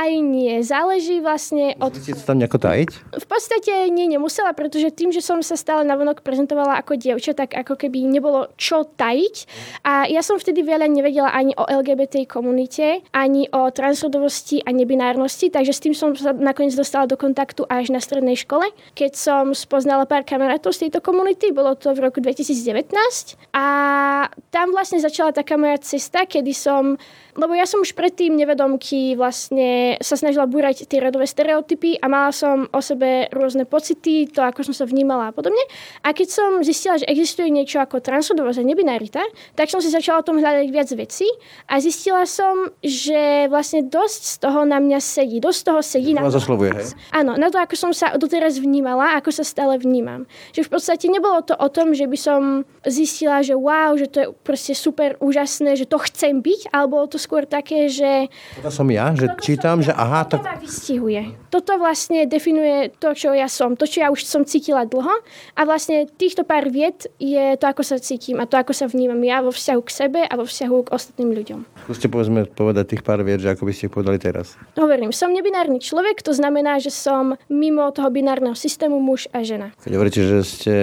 aj 0.04 0.12
nie. 0.20 0.60
Záleží 0.60 1.24
vlastne 1.24 1.72
od... 1.80 1.96
Musíte 1.96 2.20
sa 2.20 2.32
tam 2.32 2.38
nejako 2.40 2.60
tajiť? 2.60 2.90
V 3.16 3.26
podstate 3.26 3.72
nie, 3.88 4.06
nemusela, 4.06 4.52
pretože 4.52 4.92
tým, 4.92 5.10
že 5.10 5.24
som 5.24 5.40
sa 5.40 5.56
stále 5.56 5.82
navonok 5.88 6.20
prezentovala 6.20 6.76
ako 6.84 7.00
dievča, 7.00 7.32
tak 7.32 7.56
ako 7.56 7.80
keby 7.80 8.04
nebolo 8.04 8.52
čo 8.60 8.84
tajiť. 8.84 9.36
A 9.88 10.04
ja 10.06 10.20
som 10.20 10.36
vtedy 10.36 10.60
veľa 10.60 10.86
nevedela 10.88 11.32
ani 11.32 11.56
o 11.56 11.64
LGBT 11.64 12.28
komunite, 12.28 13.00
ani 13.16 13.48
o 13.50 13.72
transrodovosti 13.72 14.60
a 14.62 14.70
nebinárnosti, 14.70 15.48
takže 15.48 15.72
s 15.72 15.80
tým 15.80 15.94
som 15.96 16.12
sa 16.12 16.36
nakoniec 16.36 16.76
dostala 16.76 17.08
do 17.08 17.16
kontaktu 17.16 17.64
až 17.66 17.88
na 17.88 17.98
strednej 17.98 18.36
škole, 18.36 18.68
keď 18.92 19.16
som 19.16 19.44
spoznala 19.56 20.04
pár 20.04 20.28
kamarátov 20.28 20.76
z 20.76 20.88
tejto 20.88 21.00
komunity, 21.00 21.50
bolo 21.54 21.72
to 21.78 21.96
v 21.96 22.04
roku 22.04 22.20
2019 22.20 22.92
a 23.56 23.66
tam 24.52 24.74
vlastne 24.76 25.00
začala 25.00 25.32
taká 25.32 25.56
moja 25.56 25.80
cesta, 25.80 26.28
kedy 26.28 26.52
som 26.52 27.00
lebo 27.34 27.52
ja 27.54 27.66
som 27.66 27.82
už 27.82 27.98
predtým 27.98 28.38
nevedomky 28.38 29.18
vlastne 29.18 29.93
vlastne 30.00 30.14
sa 30.14 30.16
snažila 30.18 30.46
búrať 30.46 30.86
tie 30.88 30.98
rodové 30.98 31.26
stereotypy 31.26 32.00
a 32.00 32.06
mala 32.08 32.32
som 32.32 32.66
o 32.72 32.80
sebe 32.80 33.28
rôzne 33.30 33.66
pocity, 33.68 34.26
to 34.30 34.42
ako 34.42 34.66
som 34.66 34.74
sa 34.74 34.84
vnímala 34.88 35.30
a 35.30 35.32
podobne. 35.34 35.60
A 36.02 36.14
keď 36.14 36.28
som 36.30 36.50
zistila, 36.64 36.98
že 36.98 37.06
existuje 37.06 37.50
niečo 37.50 37.78
ako 37.78 38.00
transrodovosť 38.00 38.58
a 38.62 38.64
nebinarita, 38.64 39.22
tak 39.54 39.70
som 39.70 39.78
si 39.82 39.90
začala 39.90 40.22
o 40.22 40.26
tom 40.26 40.40
hľadať 40.40 40.66
viac 40.70 40.88
vecí 40.96 41.28
a 41.68 41.78
zistila 41.78 42.24
som, 42.24 42.72
že 42.80 43.46
vlastne 43.50 43.84
dosť 43.84 44.22
z 44.24 44.36
toho 44.40 44.60
na 44.64 44.78
mňa 44.80 44.98
sedí. 45.02 45.38
Dosť 45.38 45.58
z 45.58 45.64
toho 45.64 45.80
sedí 45.82 46.10
na 46.14 46.24
to, 46.24 46.38
hej? 46.38 46.94
Áno, 47.12 47.36
na 47.36 47.48
to, 47.50 47.58
ako 47.60 47.74
som 47.76 47.90
sa 47.92 48.14
doteraz 48.16 48.58
vnímala, 48.58 49.18
ako 49.18 49.30
sa 49.34 49.44
stále 49.44 49.76
vnímam. 49.76 50.24
Že 50.54 50.66
v 50.66 50.70
podstate 50.70 51.06
nebolo 51.10 51.44
to 51.44 51.54
o 51.58 51.68
tom, 51.68 51.92
že 51.92 52.08
by 52.08 52.18
som 52.18 52.40
zistila, 52.86 53.44
že 53.44 53.52
wow, 53.58 53.94
že 53.98 54.06
to 54.08 54.18
je 54.20 54.28
proste 54.46 54.72
super 54.72 55.18
úžasné, 55.20 55.76
že 55.76 55.88
to 55.88 55.98
chcem 56.00 56.40
byť, 56.40 56.70
alebo 56.72 57.02
bolo 57.02 57.10
to 57.10 57.18
skôr 57.18 57.42
také, 57.44 57.90
že... 57.90 58.30
To 58.62 58.70
som 58.70 58.86
ja, 58.86 59.10
že 59.12 59.26
čítam, 59.42 59.82
že 59.84 59.92
aha, 59.92 60.24
to... 60.24 60.40
Tak... 60.40 60.64
vystihuje. 60.64 61.36
Toto 61.52 61.76
vlastne 61.78 62.24
definuje 62.24 62.90
to, 62.96 63.12
čo 63.12 63.30
ja 63.36 63.46
som, 63.46 63.76
to, 63.76 63.84
čo 63.84 64.02
ja 64.02 64.08
už 64.10 64.24
som 64.24 64.42
cítila 64.42 64.88
dlho 64.88 65.12
a 65.54 65.60
vlastne 65.62 66.08
týchto 66.08 66.42
pár 66.42 66.72
viet 66.72 67.06
je 67.20 67.54
to, 67.60 67.64
ako 67.68 67.84
sa 67.84 68.00
cítim 68.00 68.40
a 68.40 68.48
to, 68.48 68.58
ako 68.58 68.72
sa 68.74 68.90
vnímam 68.90 69.20
ja 69.22 69.44
vo 69.44 69.54
vzťahu 69.54 69.80
k 69.84 69.90
sebe 69.90 70.20
a 70.24 70.32
vo 70.34 70.48
vzťahu 70.48 70.76
k 70.88 70.92
ostatným 70.92 71.30
ľuďom. 71.36 71.60
Skúste 71.86 72.08
povedzme 72.08 72.48
povedať 72.48 72.96
tých 72.96 73.02
pár 73.04 73.20
viet, 73.22 73.44
že 73.44 73.52
ako 73.52 73.68
by 73.68 73.72
ste 73.76 73.86
ich 73.86 73.94
povedali 73.94 74.18
teraz. 74.18 74.56
Hovorím, 74.74 75.12
som 75.12 75.30
nebinárny 75.30 75.78
človek, 75.78 76.24
to 76.24 76.32
znamená, 76.32 76.80
že 76.80 76.90
som 76.90 77.36
mimo 77.52 77.92
toho 77.92 78.08
binárneho 78.08 78.56
systému 78.56 78.98
muž 78.98 79.28
a 79.30 79.44
žena. 79.44 79.70
Keď 79.84 79.92
hovoríte, 79.92 80.20
že 80.24 80.38
ste 80.42 80.76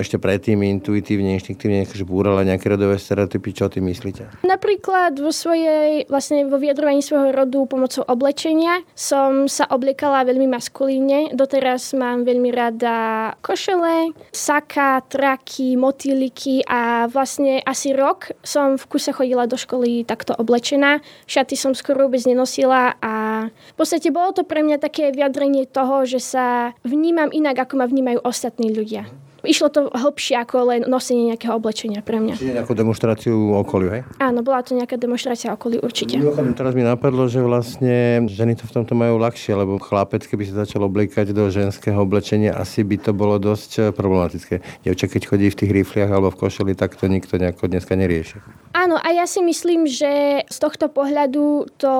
ešte 0.00 0.16
predtým 0.16 0.64
intuitívne, 0.64 1.36
inštinktívne 1.36 1.84
búrala 2.04 2.42
nejaké 2.42 2.66
rodové 2.72 2.96
stereotypy, 2.96 3.54
čo 3.54 3.68
tým 3.68 3.86
myslíte? 3.92 4.42
Napríklad 4.42 5.20
vo 5.20 5.30
svojej, 5.30 6.08
vlastne 6.08 6.48
vo 6.48 6.56
vyjadrovaní 6.56 7.04
svojho 7.04 7.30
rodu 7.30 7.60
pomocou 7.68 8.02
oblečenia 8.20 8.84
som 8.92 9.48
sa 9.48 9.64
obliekala 9.72 10.28
veľmi 10.28 10.44
maskulíne. 10.52 11.32
Doteraz 11.32 11.96
mám 11.96 12.28
veľmi 12.28 12.52
rada 12.52 13.32
košele, 13.40 14.12
saka, 14.28 15.00
traky, 15.08 15.80
motýliky 15.80 16.60
a 16.68 17.08
vlastne 17.08 17.64
asi 17.64 17.96
rok 17.96 18.36
som 18.44 18.76
v 18.76 18.84
kuse 18.92 19.16
chodila 19.16 19.48
do 19.48 19.56
školy 19.56 20.04
takto 20.04 20.36
oblečená. 20.36 21.00
Šaty 21.24 21.56
som 21.56 21.72
skoro 21.72 22.12
vôbec 22.12 22.20
nenosila 22.28 23.00
a 23.00 23.48
v 23.48 23.74
podstate 23.80 24.12
bolo 24.12 24.36
to 24.36 24.44
pre 24.44 24.60
mňa 24.60 24.76
také 24.76 25.08
vyjadrenie 25.16 25.64
toho, 25.64 26.04
že 26.04 26.20
sa 26.20 26.76
vnímam 26.84 27.32
inak, 27.32 27.64
ako 27.64 27.80
ma 27.80 27.88
vnímajú 27.88 28.20
ostatní 28.20 28.68
ľudia. 28.68 29.08
Išlo 29.44 29.68
to 29.72 29.80
hlbšie 29.88 30.36
ako 30.40 30.56
len 30.68 30.80
nosenie 30.84 31.32
nejakého 31.32 31.56
oblečenia 31.56 32.04
pre 32.04 32.20
mňa. 32.20 32.34
Čiže 32.36 32.56
nejakú 32.60 32.74
demonstráciu 32.76 33.34
okoliu, 33.56 33.88
hej? 33.88 34.02
Áno, 34.20 34.44
bola 34.44 34.60
to 34.60 34.76
nejaká 34.76 35.00
demonstrácia 35.00 35.52
okoliu, 35.52 35.80
určite. 35.80 36.20
Mimochodom, 36.20 36.52
teraz 36.52 36.72
mi 36.76 36.84
napadlo, 36.84 37.24
že 37.26 37.40
vlastne 37.40 38.28
ženy 38.28 38.56
to 38.60 38.68
v 38.68 38.72
tomto 38.80 38.92
majú 38.92 39.16
ľahšie, 39.16 39.52
lebo 39.56 39.80
chlapec, 39.80 40.24
keby 40.28 40.44
sa 40.48 40.64
začal 40.64 40.84
obliekať 40.84 41.32
do 41.32 41.48
ženského 41.48 41.96
oblečenia, 41.96 42.52
asi 42.52 42.84
by 42.84 42.96
to 43.00 43.10
bolo 43.16 43.40
dosť 43.40 43.70
eh, 43.78 43.84
problematické. 43.90 44.84
Dievča, 44.84 45.08
keď 45.08 45.22
chodí 45.24 45.46
v 45.48 45.58
tých 45.58 45.72
rifliach 45.72 46.10
alebo 46.12 46.32
v 46.32 46.40
košeli, 46.46 46.72
tak 46.76 46.96
to 46.96 47.08
nikto 47.08 47.40
nejako 47.40 47.72
dneska 47.72 47.96
nerieši. 47.96 48.40
Áno, 48.70 48.94
a 48.94 49.10
ja 49.10 49.26
si 49.26 49.42
myslím, 49.42 49.90
že 49.90 50.46
z 50.46 50.58
tohto 50.62 50.86
pohľadu 50.86 51.66
to 51.74 51.94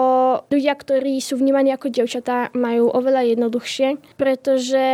ľudia, 0.55 0.79
ktorí 0.79 1.19
sú 1.19 1.35
vnímaní 1.35 1.75
ako 1.75 1.91
dievčatá, 1.91 2.55
majú 2.55 2.87
oveľa 2.95 3.27
jednoduchšie, 3.35 4.15
pretože 4.15 4.85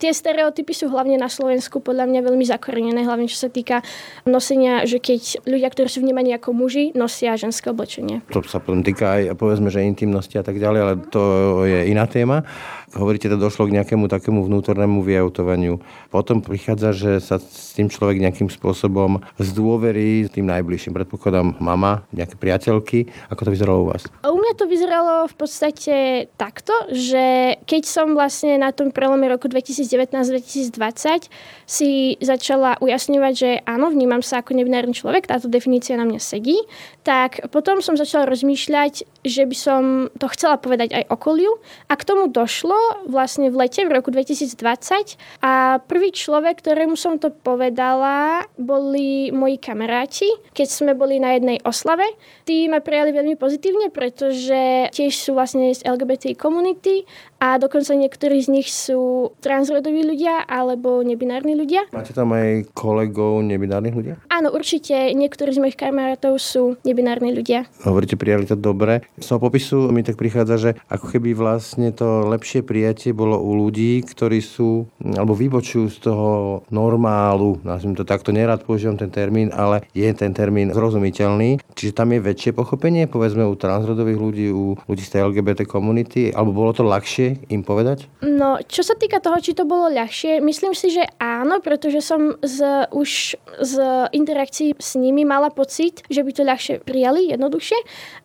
tie 0.00 0.12
stereotypy 0.16 0.72
sú 0.72 0.88
hlavne 0.88 1.20
na 1.20 1.28
Slovensku 1.28 1.84
podľa 1.84 2.08
mňa 2.08 2.20
veľmi 2.24 2.44
zakorenené, 2.48 3.04
hlavne 3.04 3.28
čo 3.28 3.36
sa 3.36 3.52
týka 3.52 3.84
nosenia, 4.24 4.88
že 4.88 4.96
keď 4.96 5.44
ľudia, 5.44 5.68
ktorí 5.68 5.92
sú 5.92 6.00
vnímaní 6.00 6.32
ako 6.32 6.56
muži, 6.56 6.96
nosia 6.96 7.36
ženské 7.36 7.68
oblečenie. 7.68 8.24
To 8.32 8.40
sa 8.40 8.56
potom 8.56 8.80
týka 8.80 9.20
aj 9.20 9.36
povedzme, 9.36 9.68
že 9.68 9.84
intimnosti 9.84 10.40
a 10.40 10.44
tak 10.44 10.56
ďalej, 10.56 10.80
ale 10.80 10.94
to 11.12 11.22
je 11.68 11.92
iná 11.92 12.08
téma. 12.08 12.48
Hovoríte, 12.90 13.30
že 13.30 13.38
došlo 13.38 13.70
k 13.70 13.78
nejakému 13.78 14.10
takému 14.10 14.42
vnútornému 14.50 15.06
vyautovaniu. 15.06 15.78
Potom 16.10 16.42
prichádza, 16.42 16.90
že 16.90 17.22
sa 17.22 17.38
s 17.38 17.70
tým 17.78 17.86
človek 17.86 18.18
nejakým 18.18 18.50
spôsobom 18.50 19.22
zdôverí 19.38 20.26
tým 20.26 20.50
najbližším. 20.50 20.98
Predpokladám 20.98 21.54
mama, 21.62 22.02
nejaké 22.10 22.34
priateľky. 22.34 23.06
Ako 23.30 23.46
to 23.46 23.54
vyzeralo 23.54 23.86
u 23.86 23.94
vás? 23.94 24.10
U 24.26 24.34
mňa 24.34 24.52
to 24.58 24.66
vyzeralo 24.66 25.30
v 25.30 25.34
podstate 25.38 25.94
takto, 26.34 26.74
že 26.90 27.56
keď 27.62 27.82
som 27.86 28.18
vlastne 28.18 28.58
na 28.58 28.74
tom 28.74 28.90
prelome 28.90 29.30
roku 29.30 29.46
2019-2020 29.46 31.30
si 31.70 32.18
začala 32.18 32.74
ujasňovať, 32.82 33.32
že 33.38 33.50
áno, 33.70 33.94
vnímam 33.94 34.18
sa 34.18 34.42
ako 34.42 34.58
nebinárny 34.58 34.98
človek, 34.98 35.30
táto 35.30 35.46
definícia 35.46 35.94
na 35.94 36.02
mňa 36.10 36.18
sedí, 36.18 36.58
tak 37.06 37.38
potom 37.54 37.78
som 37.78 37.94
začala 37.94 38.26
rozmýšľať, 38.26 39.19
že 39.24 39.44
by 39.44 39.56
som 39.56 39.82
to 40.16 40.26
chcela 40.32 40.56
povedať 40.56 40.96
aj 40.96 41.04
okoliu 41.12 41.60
a 41.88 41.94
k 41.96 42.06
tomu 42.06 42.32
došlo 42.32 43.04
vlastne 43.08 43.52
v 43.52 43.66
lete 43.66 43.84
v 43.84 43.92
roku 43.92 44.08
2020 44.08 45.20
a 45.44 45.80
prvý 45.84 46.10
človek, 46.12 46.60
ktorému 46.64 46.96
som 46.96 47.20
to 47.20 47.28
povedala, 47.28 48.48
boli 48.56 49.28
moji 49.32 49.60
kamaráti, 49.60 50.28
keď 50.56 50.68
sme 50.68 50.92
boli 50.96 51.20
na 51.20 51.36
jednej 51.36 51.60
oslave. 51.64 52.04
Tí 52.48 52.66
ma 52.66 52.80
prijali 52.80 53.12
veľmi 53.12 53.36
pozitívne, 53.36 53.92
pretože 53.92 54.88
tiež 54.92 55.12
sú 55.12 55.36
vlastne 55.36 55.72
z 55.76 55.84
LGBT 55.84 56.32
komunity 56.34 57.04
a 57.40 57.56
dokonca 57.56 57.96
niektorí 57.96 58.40
z 58.40 58.48
nich 58.52 58.68
sú 58.68 59.32
transrodoví 59.40 60.04
ľudia 60.04 60.44
alebo 60.44 61.00
nebinárni 61.00 61.56
ľudia. 61.56 61.88
Máte 61.92 62.12
tam 62.12 62.36
aj 62.36 62.68
kolegov 62.76 63.40
nebinárnych 63.44 63.96
ľudia? 63.96 64.14
Áno, 64.28 64.52
určite. 64.52 65.12
Niektorí 65.16 65.52
z 65.56 65.60
mojich 65.60 65.78
kamarátov 65.80 66.36
sú 66.36 66.76
nebinárni 66.84 67.32
ľudia. 67.32 67.68
Hovoríte, 67.84 68.20
prijali 68.20 68.44
to 68.44 68.56
dobre. 68.56 69.09
Z 69.18 69.26
toho 69.26 69.40
popisu 69.42 69.90
mi 69.90 70.06
tak 70.06 70.14
prichádza, 70.14 70.56
že 70.56 70.70
ako 70.86 71.10
keby 71.16 71.34
vlastne 71.34 71.90
to 71.90 72.30
lepšie 72.30 72.62
prijatie 72.62 73.10
bolo 73.10 73.36
u 73.42 73.58
ľudí, 73.58 74.06
ktorí 74.06 74.38
sú, 74.38 74.86
alebo 75.02 75.34
vybočujú 75.34 75.86
z 75.90 75.98
toho 76.06 76.28
normálu. 76.70 77.58
Nazvím 77.66 77.98
to 77.98 78.06
takto, 78.06 78.30
nerad 78.30 78.62
používam 78.62 78.94
ten 78.94 79.10
termín, 79.10 79.50
ale 79.50 79.84
je 79.92 80.06
ten 80.14 80.30
termín 80.30 80.70
zrozumiteľný. 80.70 81.58
Čiže 81.74 81.96
tam 81.96 82.14
je 82.14 82.20
väčšie 82.22 82.54
pochopenie, 82.54 83.10
povedzme 83.10 83.42
u 83.44 83.58
transrodových 83.58 84.18
ľudí, 84.20 84.46
u 84.54 84.78
ľudí 84.86 85.02
z 85.02 85.18
tej 85.18 85.20
LGBT 85.32 85.66
komunity, 85.66 86.30
alebo 86.30 86.54
bolo 86.54 86.70
to 86.70 86.86
ľahšie 86.86 87.50
im 87.50 87.66
povedať? 87.66 88.06
No, 88.22 88.62
čo 88.64 88.86
sa 88.86 88.94
týka 88.94 89.18
toho, 89.18 89.40
či 89.42 89.56
to 89.56 89.66
bolo 89.66 89.90
ľahšie, 89.90 90.38
myslím 90.38 90.72
si, 90.76 90.92
že 90.94 91.04
áno, 91.18 91.58
pretože 91.58 92.00
som 92.04 92.36
z, 92.40 92.88
už 92.94 93.36
z 93.64 93.74
interakcií 94.12 94.76
s 94.78 94.96
nimi 94.96 95.24
mala 95.24 95.48
pocit, 95.48 96.04
že 96.08 96.22
by 96.24 96.30
to 96.32 96.42
ľahšie 96.44 96.74
prijali, 96.84 97.32
jednoduchšie. 97.32 97.78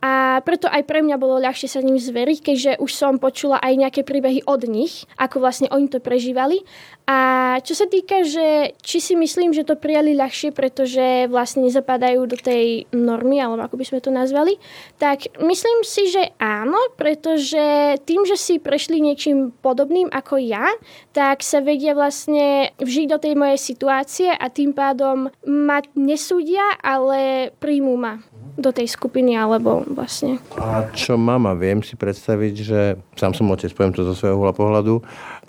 A 0.04 0.40
preto 0.44 0.68
aj 0.76 0.84
pre 0.84 1.00
mňa 1.00 1.16
bolo 1.16 1.40
ľahšie 1.40 1.72
sa 1.72 1.80
ním 1.80 1.96
zveriť, 1.96 2.40
keďže 2.44 2.72
už 2.84 2.92
som 2.92 3.16
počula 3.16 3.64
aj 3.64 3.80
nejaké 3.80 4.02
príbehy 4.04 4.44
od 4.44 4.68
nich, 4.68 5.08
ako 5.16 5.40
vlastne 5.40 5.72
oni 5.72 5.88
to 5.88 6.04
prežívali. 6.04 6.68
A 7.08 7.18
čo 7.62 7.78
sa 7.78 7.88
týka, 7.88 8.26
že 8.28 8.76
či 8.82 8.98
si 9.00 9.14
myslím, 9.16 9.56
že 9.56 9.64
to 9.64 9.80
prijali 9.80 10.18
ľahšie, 10.18 10.52
pretože 10.52 11.30
vlastne 11.32 11.64
nezapadajú 11.70 12.28
do 12.28 12.36
tej 12.36 12.90
normy, 12.92 13.40
alebo 13.40 13.64
ako 13.64 13.78
by 13.80 13.86
sme 13.88 14.00
to 14.04 14.12
nazvali, 14.12 14.58
tak 15.00 15.30
myslím 15.38 15.86
si, 15.86 16.12
že 16.12 16.34
áno, 16.42 16.82
pretože 17.00 17.96
tým, 18.04 18.26
že 18.28 18.36
si 18.36 18.58
prešli 18.58 19.00
niečím 19.00 19.54
podobným 19.64 20.10
ako 20.12 20.42
ja, 20.42 20.76
tak 21.16 21.46
sa 21.46 21.62
vedia 21.62 21.94
vlastne 21.96 22.74
vžiť 22.82 23.08
do 23.08 23.22
tej 23.22 23.34
mojej 23.38 23.60
situácie 23.62 24.30
a 24.34 24.50
tým 24.50 24.74
pádom 24.74 25.30
ma 25.46 25.80
nesúdia, 25.94 26.74
ale 26.82 27.54
príjmu 27.62 27.96
ma 27.96 28.20
do 28.56 28.72
tej 28.72 28.88
skupiny, 28.88 29.36
alebo 29.36 29.84
vlastne. 29.92 30.40
A 30.56 30.88
čo 30.96 31.20
mama, 31.20 31.52
viem 31.56 31.84
si 31.84 32.00
predstaviť, 32.00 32.54
že 32.56 32.80
sám 33.20 33.36
som 33.36 33.52
otec, 33.52 33.72
poviem 33.76 33.92
to 33.92 34.08
zo 34.08 34.16
svojho 34.16 34.56
pohľadu, 34.56 35.04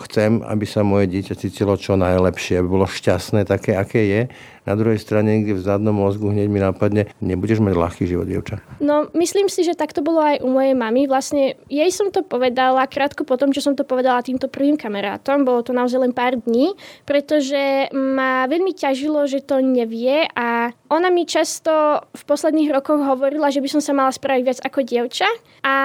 chcem, 0.05 0.43
aby 0.45 0.65
sa 0.69 0.85
moje 0.85 1.09
dieťa 1.09 1.33
cítilo 1.37 1.73
čo 1.79 1.97
najlepšie, 1.97 2.61
aby 2.61 2.67
bolo 2.69 2.85
šťastné 2.85 3.47
také, 3.49 3.73
aké 3.73 4.01
je 4.05 4.21
na 4.67 4.75
druhej 4.75 4.99
strane, 4.99 5.39
niekde 5.39 5.55
v 5.55 5.63
zadnom 5.63 5.95
mozgu 5.95 6.27
hneď 6.27 6.51
mi 6.51 6.59
napadne, 6.59 7.07
nebudeš 7.23 7.63
mať 7.63 7.71
ľahký 7.79 8.03
život, 8.03 8.27
dievča. 8.27 8.59
No, 8.83 9.07
myslím 9.15 9.47
si, 9.47 9.63
že 9.63 9.79
tak 9.79 9.95
to 9.95 10.03
bolo 10.03 10.19
aj 10.19 10.43
u 10.43 10.51
mojej 10.51 10.75
mamy. 10.75 11.07
Vlastne 11.07 11.55
jej 11.71 11.87
som 11.87 12.11
to 12.11 12.19
povedala 12.19 12.83
krátko 12.83 13.23
potom, 13.23 13.55
čo 13.55 13.63
som 13.63 13.79
to 13.79 13.87
povedala 13.87 14.19
týmto 14.19 14.51
prvým 14.51 14.75
kamarátom. 14.75 15.47
Bolo 15.47 15.63
to 15.63 15.71
naozaj 15.71 16.03
len 16.03 16.11
pár 16.11 16.35
dní, 16.35 16.75
pretože 17.07 17.87
ma 17.95 18.43
veľmi 18.51 18.75
ťažilo, 18.75 19.23
že 19.31 19.39
to 19.39 19.63
nevie 19.63 20.27
a 20.35 20.75
ona 20.91 21.07
mi 21.15 21.23
často 21.23 22.03
v 22.11 22.23
posledných 22.27 22.75
rokoch 22.75 22.99
hovorila, 22.99 23.47
že 23.47 23.63
by 23.63 23.71
som 23.71 23.79
sa 23.79 23.95
mala 23.95 24.11
spraviť 24.11 24.43
viac 24.43 24.59
ako 24.67 24.79
dievča 24.83 25.29
a 25.63 25.75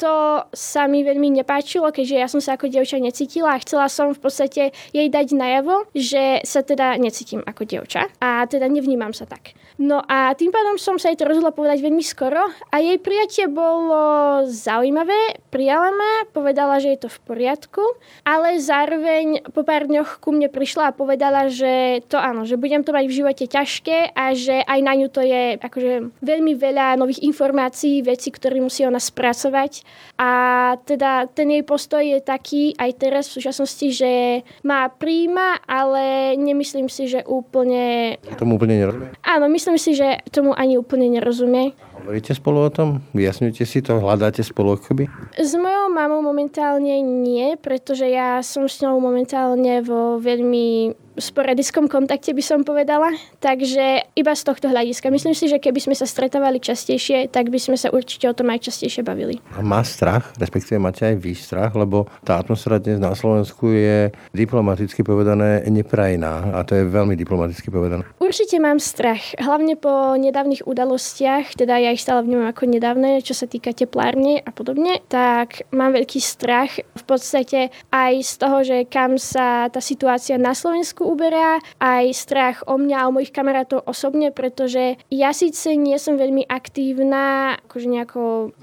to 0.00 0.40
sa 0.56 0.88
mi 0.88 1.04
veľmi 1.04 1.44
nepáčilo, 1.44 1.92
keďže 1.92 2.16
ja 2.16 2.28
som 2.32 2.40
sa 2.40 2.56
ako 2.56 2.72
dievča 2.72 2.96
necítila 2.96 3.51
a 3.52 3.60
chcela 3.60 3.92
som 3.92 4.16
v 4.16 4.20
podstate 4.24 4.72
jej 4.96 5.08
dať 5.12 5.36
najavo, 5.36 5.92
že 5.92 6.40
sa 6.48 6.64
teda 6.64 6.96
necítim 6.96 7.44
ako 7.44 7.68
dievča 7.68 8.08
a 8.16 8.48
teda 8.48 8.72
nevnímam 8.72 9.12
sa 9.12 9.28
tak. 9.28 9.52
No 9.82 9.98
a 10.06 10.30
tým 10.38 10.54
pádom 10.54 10.78
som 10.78 10.94
sa 10.94 11.10
jej 11.10 11.18
to 11.18 11.26
rozhodla 11.26 11.50
povedať 11.50 11.82
veľmi 11.82 12.06
skoro 12.06 12.38
a 12.70 12.76
jej 12.78 13.02
prijatie 13.02 13.50
bolo 13.50 14.46
zaujímavé, 14.46 15.42
prijala 15.50 15.90
ma, 15.90 16.12
povedala, 16.30 16.78
že 16.78 16.94
je 16.94 17.02
to 17.02 17.10
v 17.10 17.18
poriadku, 17.26 17.82
ale 18.22 18.62
zároveň 18.62 19.42
po 19.50 19.66
pár 19.66 19.90
dňoch 19.90 20.22
ku 20.22 20.30
mne 20.30 20.54
prišla 20.54 20.94
a 20.94 20.96
povedala, 20.96 21.50
že 21.50 21.98
to 22.06 22.14
áno, 22.14 22.46
že 22.46 22.54
budem 22.54 22.86
to 22.86 22.94
mať 22.94 23.10
v 23.10 23.16
živote 23.18 23.44
ťažké 23.50 24.14
a 24.14 24.30
že 24.38 24.62
aj 24.62 24.80
na 24.86 24.94
ňu 24.94 25.10
to 25.10 25.18
je 25.18 25.58
akože 25.58 26.14
veľmi 26.22 26.54
veľa 26.54 26.94
nových 26.94 27.26
informácií, 27.26 28.06
veci, 28.06 28.30
ktoré 28.30 28.62
musí 28.62 28.86
ona 28.86 29.02
spracovať 29.02 29.82
a 30.14 30.30
teda 30.86 31.26
ten 31.34 31.58
jej 31.58 31.66
postoj 31.66 32.06
je 32.06 32.22
taký 32.22 32.78
aj 32.78 32.90
teraz 33.02 33.26
v 33.26 33.42
súčasnosti, 33.42 33.86
že 33.90 34.12
má 34.62 34.86
príjma, 34.94 35.58
ale 35.66 36.38
nemyslím 36.38 36.86
si, 36.86 37.10
že 37.10 37.26
úplne... 37.26 38.14
Tomu 38.38 38.62
úplne 38.62 38.78
nerozumie? 38.78 39.10
Áno, 39.26 39.50
myslím 39.50 39.71
si, 39.76 39.96
že 39.96 40.24
tomu 40.32 40.56
ani 40.56 40.80
úplne 40.80 41.08
nerozumie. 41.12 41.76
Hovoríte 42.02 42.34
spolu 42.34 42.66
o 42.66 42.70
tom? 42.72 42.88
Vyjasňujete 43.14 43.64
si 43.68 43.78
to? 43.78 44.02
Hľadáte 44.02 44.42
spolu 44.42 44.74
akoby? 44.74 45.06
S 45.38 45.54
mojou 45.54 45.92
mamou 45.92 46.24
momentálne 46.24 46.98
nie, 47.02 47.54
pretože 47.60 48.08
ja 48.10 48.42
som 48.42 48.66
s 48.66 48.82
ňou 48.82 48.98
momentálne 48.98 49.84
vo 49.84 50.18
veľmi 50.18 50.96
sporadickom 51.18 51.88
kontakte 51.90 52.32
by 52.32 52.42
som 52.44 52.60
povedala. 52.64 53.12
Takže 53.42 54.12
iba 54.16 54.32
z 54.32 54.42
tohto 54.42 54.70
hľadiska. 54.70 55.12
Myslím 55.12 55.36
si, 55.36 55.48
že 55.50 55.60
keby 55.60 55.80
sme 55.82 55.94
sa 55.98 56.08
stretávali 56.08 56.62
častejšie, 56.62 57.28
tak 57.28 57.52
by 57.52 57.58
sme 57.58 57.76
sa 57.76 57.92
určite 57.92 58.28
o 58.30 58.36
tom 58.36 58.48
aj 58.52 58.68
častejšie 58.70 59.02
bavili. 59.04 59.42
A 59.56 59.60
má 59.60 59.82
strach, 59.84 60.32
respektíve 60.38 60.80
máte 60.80 61.04
aj 61.04 61.16
vy 61.20 61.32
strach, 61.34 61.72
lebo 61.76 62.08
tá 62.22 62.38
atmosféra 62.38 62.78
dnes 62.80 63.02
na 63.02 63.12
Slovensku 63.12 63.74
je 63.74 64.14
diplomaticky 64.32 65.02
povedané 65.02 65.64
neprajná 65.68 66.56
a 66.56 66.64
to 66.64 66.78
je 66.78 66.84
veľmi 66.88 67.18
diplomaticky 67.18 67.68
povedané. 67.68 68.06
Určite 68.22 68.56
mám 68.62 68.78
strach, 68.80 69.36
hlavne 69.36 69.76
po 69.76 70.14
nedávnych 70.16 70.64
udalostiach, 70.64 71.58
teda 71.58 71.76
ja 71.80 71.90
ich 71.92 72.00
stále 72.04 72.24
vnímam 72.24 72.48
ako 72.48 72.70
nedávne, 72.70 73.20
čo 73.20 73.34
sa 73.36 73.50
týka 73.50 73.74
teplárne 73.74 74.40
a 74.40 74.50
podobne, 74.54 75.02
tak 75.10 75.66
mám 75.74 75.92
veľký 75.92 76.20
strach 76.22 76.78
v 76.78 77.04
podstate 77.04 77.74
aj 77.90 78.12
z 78.22 78.32
toho, 78.38 78.58
že 78.62 78.76
kam 78.88 79.18
sa 79.18 79.68
tá 79.68 79.82
situácia 79.82 80.38
na 80.38 80.54
Slovensku 80.54 81.01
uberá, 81.04 81.58
aj 81.82 82.04
strach 82.14 82.58
o 82.66 82.78
mňa 82.78 82.96
a 83.02 83.08
o 83.08 83.14
mojich 83.14 83.34
kamarátov 83.34 83.84
osobne, 83.84 84.30
pretože 84.30 84.96
ja 85.10 85.30
síce 85.34 85.74
nie 85.74 85.98
som 85.98 86.16
veľmi 86.16 86.46
aktívna, 86.46 87.56
akože 87.66 87.86
nejako 87.90 88.22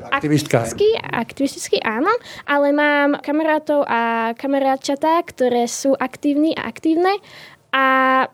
Aktivistka. 0.09 0.63
aktivisticky, 0.63 0.89
aktivisticky 0.99 1.77
áno, 1.83 2.11
ale 2.47 2.71
mám 2.71 3.19
kamarátov 3.19 3.83
a 3.85 4.33
kamarátčatá, 4.35 5.21
ktoré 5.27 5.67
sú 5.67 5.93
aktívni 5.95 6.55
a 6.55 6.67
aktívne 6.69 7.19
a 7.69 7.85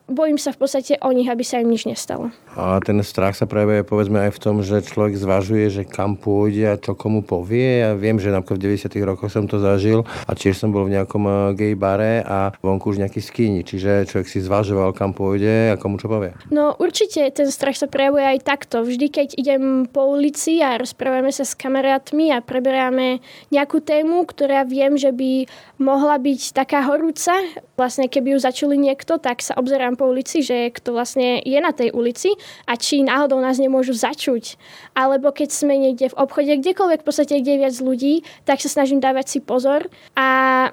bojím 0.08 0.40
sa 0.40 0.56
v 0.56 0.64
podstate 0.64 0.96
o 1.04 1.12
nich, 1.12 1.28
aby 1.28 1.44
sa 1.44 1.60
im 1.60 1.68
nič 1.68 1.84
nestalo. 1.84 2.32
A 2.56 2.80
ten 2.80 2.96
strach 3.04 3.36
sa 3.36 3.44
prejavuje 3.44 3.84
povedzme 3.84 4.24
aj 4.24 4.32
v 4.32 4.42
tom, 4.42 4.56
že 4.64 4.80
človek 4.80 5.20
zvažuje, 5.20 5.68
že 5.68 5.84
kam 5.84 6.16
pôjde 6.16 6.64
a 6.72 6.80
čo 6.80 6.96
komu 6.96 7.20
povie. 7.20 7.84
Ja 7.84 7.92
viem, 8.00 8.16
že 8.16 8.32
napríklad 8.32 8.64
v 8.64 8.80
90 8.80 8.96
rokoch 9.04 9.28
som 9.28 9.44
to 9.44 9.60
zažil 9.60 10.08
a 10.24 10.32
tiež 10.32 10.56
som 10.56 10.72
bol 10.72 10.88
v 10.88 10.96
nejakom 10.96 11.24
eh, 11.28 11.36
gay 11.60 11.74
bare 11.76 12.24
a 12.24 12.56
vonku 12.64 12.96
už 12.96 13.04
nejaký 13.04 13.20
skýni. 13.20 13.68
Čiže 13.68 14.08
človek 14.08 14.28
si 14.32 14.40
zvažoval, 14.40 14.96
kam 14.96 15.12
pôjde 15.12 15.76
a 15.76 15.80
komu 15.80 16.00
čo 16.00 16.08
povie. 16.08 16.32
No 16.48 16.72
určite 16.80 17.28
ten 17.36 17.52
strach 17.52 17.76
sa 17.76 17.92
prejavuje 17.92 18.24
aj 18.24 18.40
takto. 18.48 18.88
Vždy, 18.88 19.08
keď 19.12 19.28
idem 19.36 19.84
po 19.92 20.08
ulici 20.08 20.64
a 20.64 20.80
rozprávame 20.80 21.36
sa 21.36 21.44
s 21.44 21.60
kamarátmi 21.60 22.32
a 22.32 22.40
preberáme 22.40 23.20
nejakú 23.52 23.84
tému, 23.84 24.24
ktorá 24.24 24.64
viem, 24.64 24.96
že 24.96 25.12
by 25.12 25.52
mohla 25.84 26.16
byť 26.16 26.56
taká 26.56 26.88
horúca, 26.88 27.36
vlastne 27.76 28.08
keby 28.08 28.36
ju 28.36 28.40
začuli 28.40 28.80
niekto, 28.80 29.20
tak 29.26 29.42
sa 29.42 29.58
obzerám 29.58 29.98
po 29.98 30.06
ulici, 30.06 30.46
že 30.46 30.70
kto 30.70 30.94
vlastne 30.94 31.42
je 31.42 31.58
na 31.58 31.74
tej 31.74 31.90
ulici 31.98 32.38
a 32.70 32.78
či 32.78 33.02
náhodou 33.02 33.42
nás 33.42 33.58
nemôžu 33.58 33.98
začuť. 33.98 34.62
Alebo 34.94 35.34
keď 35.34 35.50
sme 35.50 35.82
niekde 35.82 36.14
v 36.14 36.20
obchode, 36.22 36.54
kdekoľvek 36.62 37.02
v 37.02 37.08
podstate, 37.10 37.42
kde 37.42 37.58
je 37.58 37.62
viac 37.66 37.76
ľudí, 37.82 38.14
tak 38.46 38.62
sa 38.62 38.70
snažím 38.70 39.02
dávať 39.02 39.26
si 39.26 39.40
pozor. 39.42 39.90
A 40.14 40.28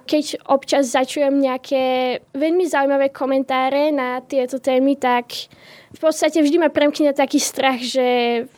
keď 0.04 0.44
občas 0.52 0.92
začujem 0.92 1.32
nejaké 1.40 2.20
veľmi 2.36 2.68
zaujímavé 2.68 3.08
komentáre 3.08 3.88
na 3.88 4.20
tieto 4.20 4.60
témy, 4.60 5.00
tak 5.00 5.48
v 5.92 6.00
podstate 6.00 6.40
vždy 6.40 6.56
ma 6.58 6.68
premkne 6.72 7.12
taký 7.12 7.38
strach, 7.38 7.80
že 7.80 8.04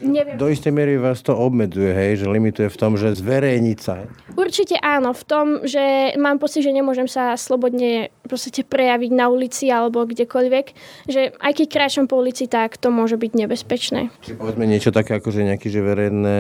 neviem. 0.01 0.39
Do 0.39 0.49
istej 0.49 0.71
miery 0.71 0.97
vás 0.97 1.21
to 1.21 1.35
obmedzuje, 1.35 1.91
hej, 1.91 2.25
že 2.25 2.27
limituje 2.31 2.71
v 2.71 2.79
tom, 2.79 2.95
že 2.95 3.15
zverejniť 3.15 3.79
sa. 3.79 4.07
Určite 4.35 4.79
áno, 4.79 5.15
v 5.15 5.25
tom, 5.27 5.47
že 5.67 6.15
mám 6.19 6.39
pocit, 6.39 6.63
že 6.63 6.75
nemôžem 6.75 7.07
sa 7.11 7.35
slobodne 7.35 8.11
podstate 8.35 8.67
prejaviť 8.67 9.11
na 9.15 9.31
ulici 9.31 9.71
alebo 9.71 10.03
kdekoľvek, 10.03 10.67
že 11.07 11.31
aj 11.39 11.53
keď 11.55 11.67
kráčam 11.71 12.11
po 12.11 12.19
ulici, 12.19 12.51
tak 12.51 12.75
to 12.83 12.91
môže 12.91 13.15
byť 13.15 13.33
nebezpečné. 13.47 14.11
Či 14.27 14.35
povedzme 14.35 14.67
niečo 14.67 14.91
také, 14.91 15.23
ako 15.23 15.31
že 15.31 15.47
nejaký 15.47 15.71
že 15.71 15.79
verejné 15.79 16.39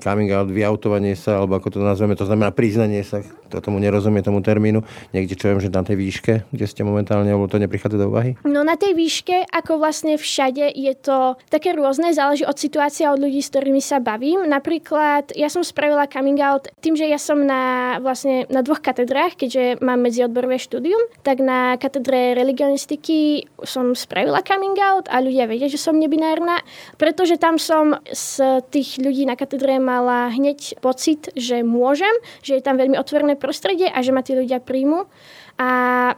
coming 0.00 0.32
out, 0.32 0.48
vyautovanie 0.48 1.12
sa, 1.12 1.44
alebo 1.44 1.60
ako 1.60 1.76
to 1.76 1.78
nazveme, 1.84 2.16
to 2.16 2.24
znamená 2.24 2.48
priznanie 2.48 3.04
sa, 3.04 3.20
to 3.52 3.60
tomu 3.60 3.76
nerozumie 3.76 4.24
tomu 4.24 4.40
termínu, 4.40 4.80
niekde 5.12 5.36
čo 5.36 5.52
viem, 5.52 5.60
že 5.60 5.68
na 5.68 5.84
tej 5.84 6.00
výške, 6.00 6.48
kde 6.48 6.64
ste 6.64 6.80
momentálne, 6.80 7.28
alebo 7.28 7.44
to 7.44 7.60
neprichádza 7.60 8.00
do 8.00 8.08
úvahy? 8.08 8.40
No 8.48 8.64
na 8.64 8.80
tej 8.80 8.96
výške, 8.96 9.44
ako 9.52 9.76
vlastne 9.76 10.16
všade, 10.34 10.66
je 10.74 10.94
to 10.98 11.38
také 11.46 11.70
rôzne, 11.78 12.10
záleží 12.10 12.42
od 12.42 12.58
situácie 12.58 13.06
od 13.06 13.22
ľudí, 13.22 13.38
s 13.38 13.54
ktorými 13.54 13.78
sa 13.78 14.02
bavím. 14.02 14.42
Napríklad, 14.50 15.30
ja 15.38 15.46
som 15.46 15.62
spravila 15.62 16.10
coming 16.10 16.42
out 16.42 16.66
tým, 16.82 16.98
že 16.98 17.06
ja 17.06 17.22
som 17.22 17.38
na, 17.46 17.96
vlastne, 18.02 18.50
na 18.50 18.66
dvoch 18.66 18.82
katedrách, 18.82 19.38
keďže 19.38 19.78
mám 19.78 20.02
medziodborové 20.02 20.58
štúdium, 20.58 20.98
tak 21.22 21.38
na 21.38 21.78
katedre 21.78 22.34
religionistiky 22.34 23.46
som 23.62 23.94
spravila 23.94 24.42
coming 24.42 24.74
out 24.82 25.06
a 25.06 25.22
ľudia 25.22 25.46
vedia, 25.46 25.70
že 25.70 25.78
som 25.78 25.94
nebinárna, 25.94 26.58
pretože 26.98 27.38
tam 27.38 27.62
som 27.62 27.94
z 28.10 28.58
tých 28.74 28.98
ľudí 28.98 29.22
na 29.30 29.38
katedre 29.38 29.78
mala 29.78 30.34
hneď 30.34 30.82
pocit, 30.82 31.30
že 31.38 31.62
môžem, 31.62 32.12
že 32.42 32.58
je 32.58 32.66
tam 32.66 32.74
veľmi 32.74 32.98
otvorené 32.98 33.38
prostredie 33.38 33.86
a 33.86 34.02
že 34.02 34.10
ma 34.10 34.26
tí 34.26 34.34
ľudia 34.34 34.58
príjmu. 34.58 35.06
A 35.54 35.70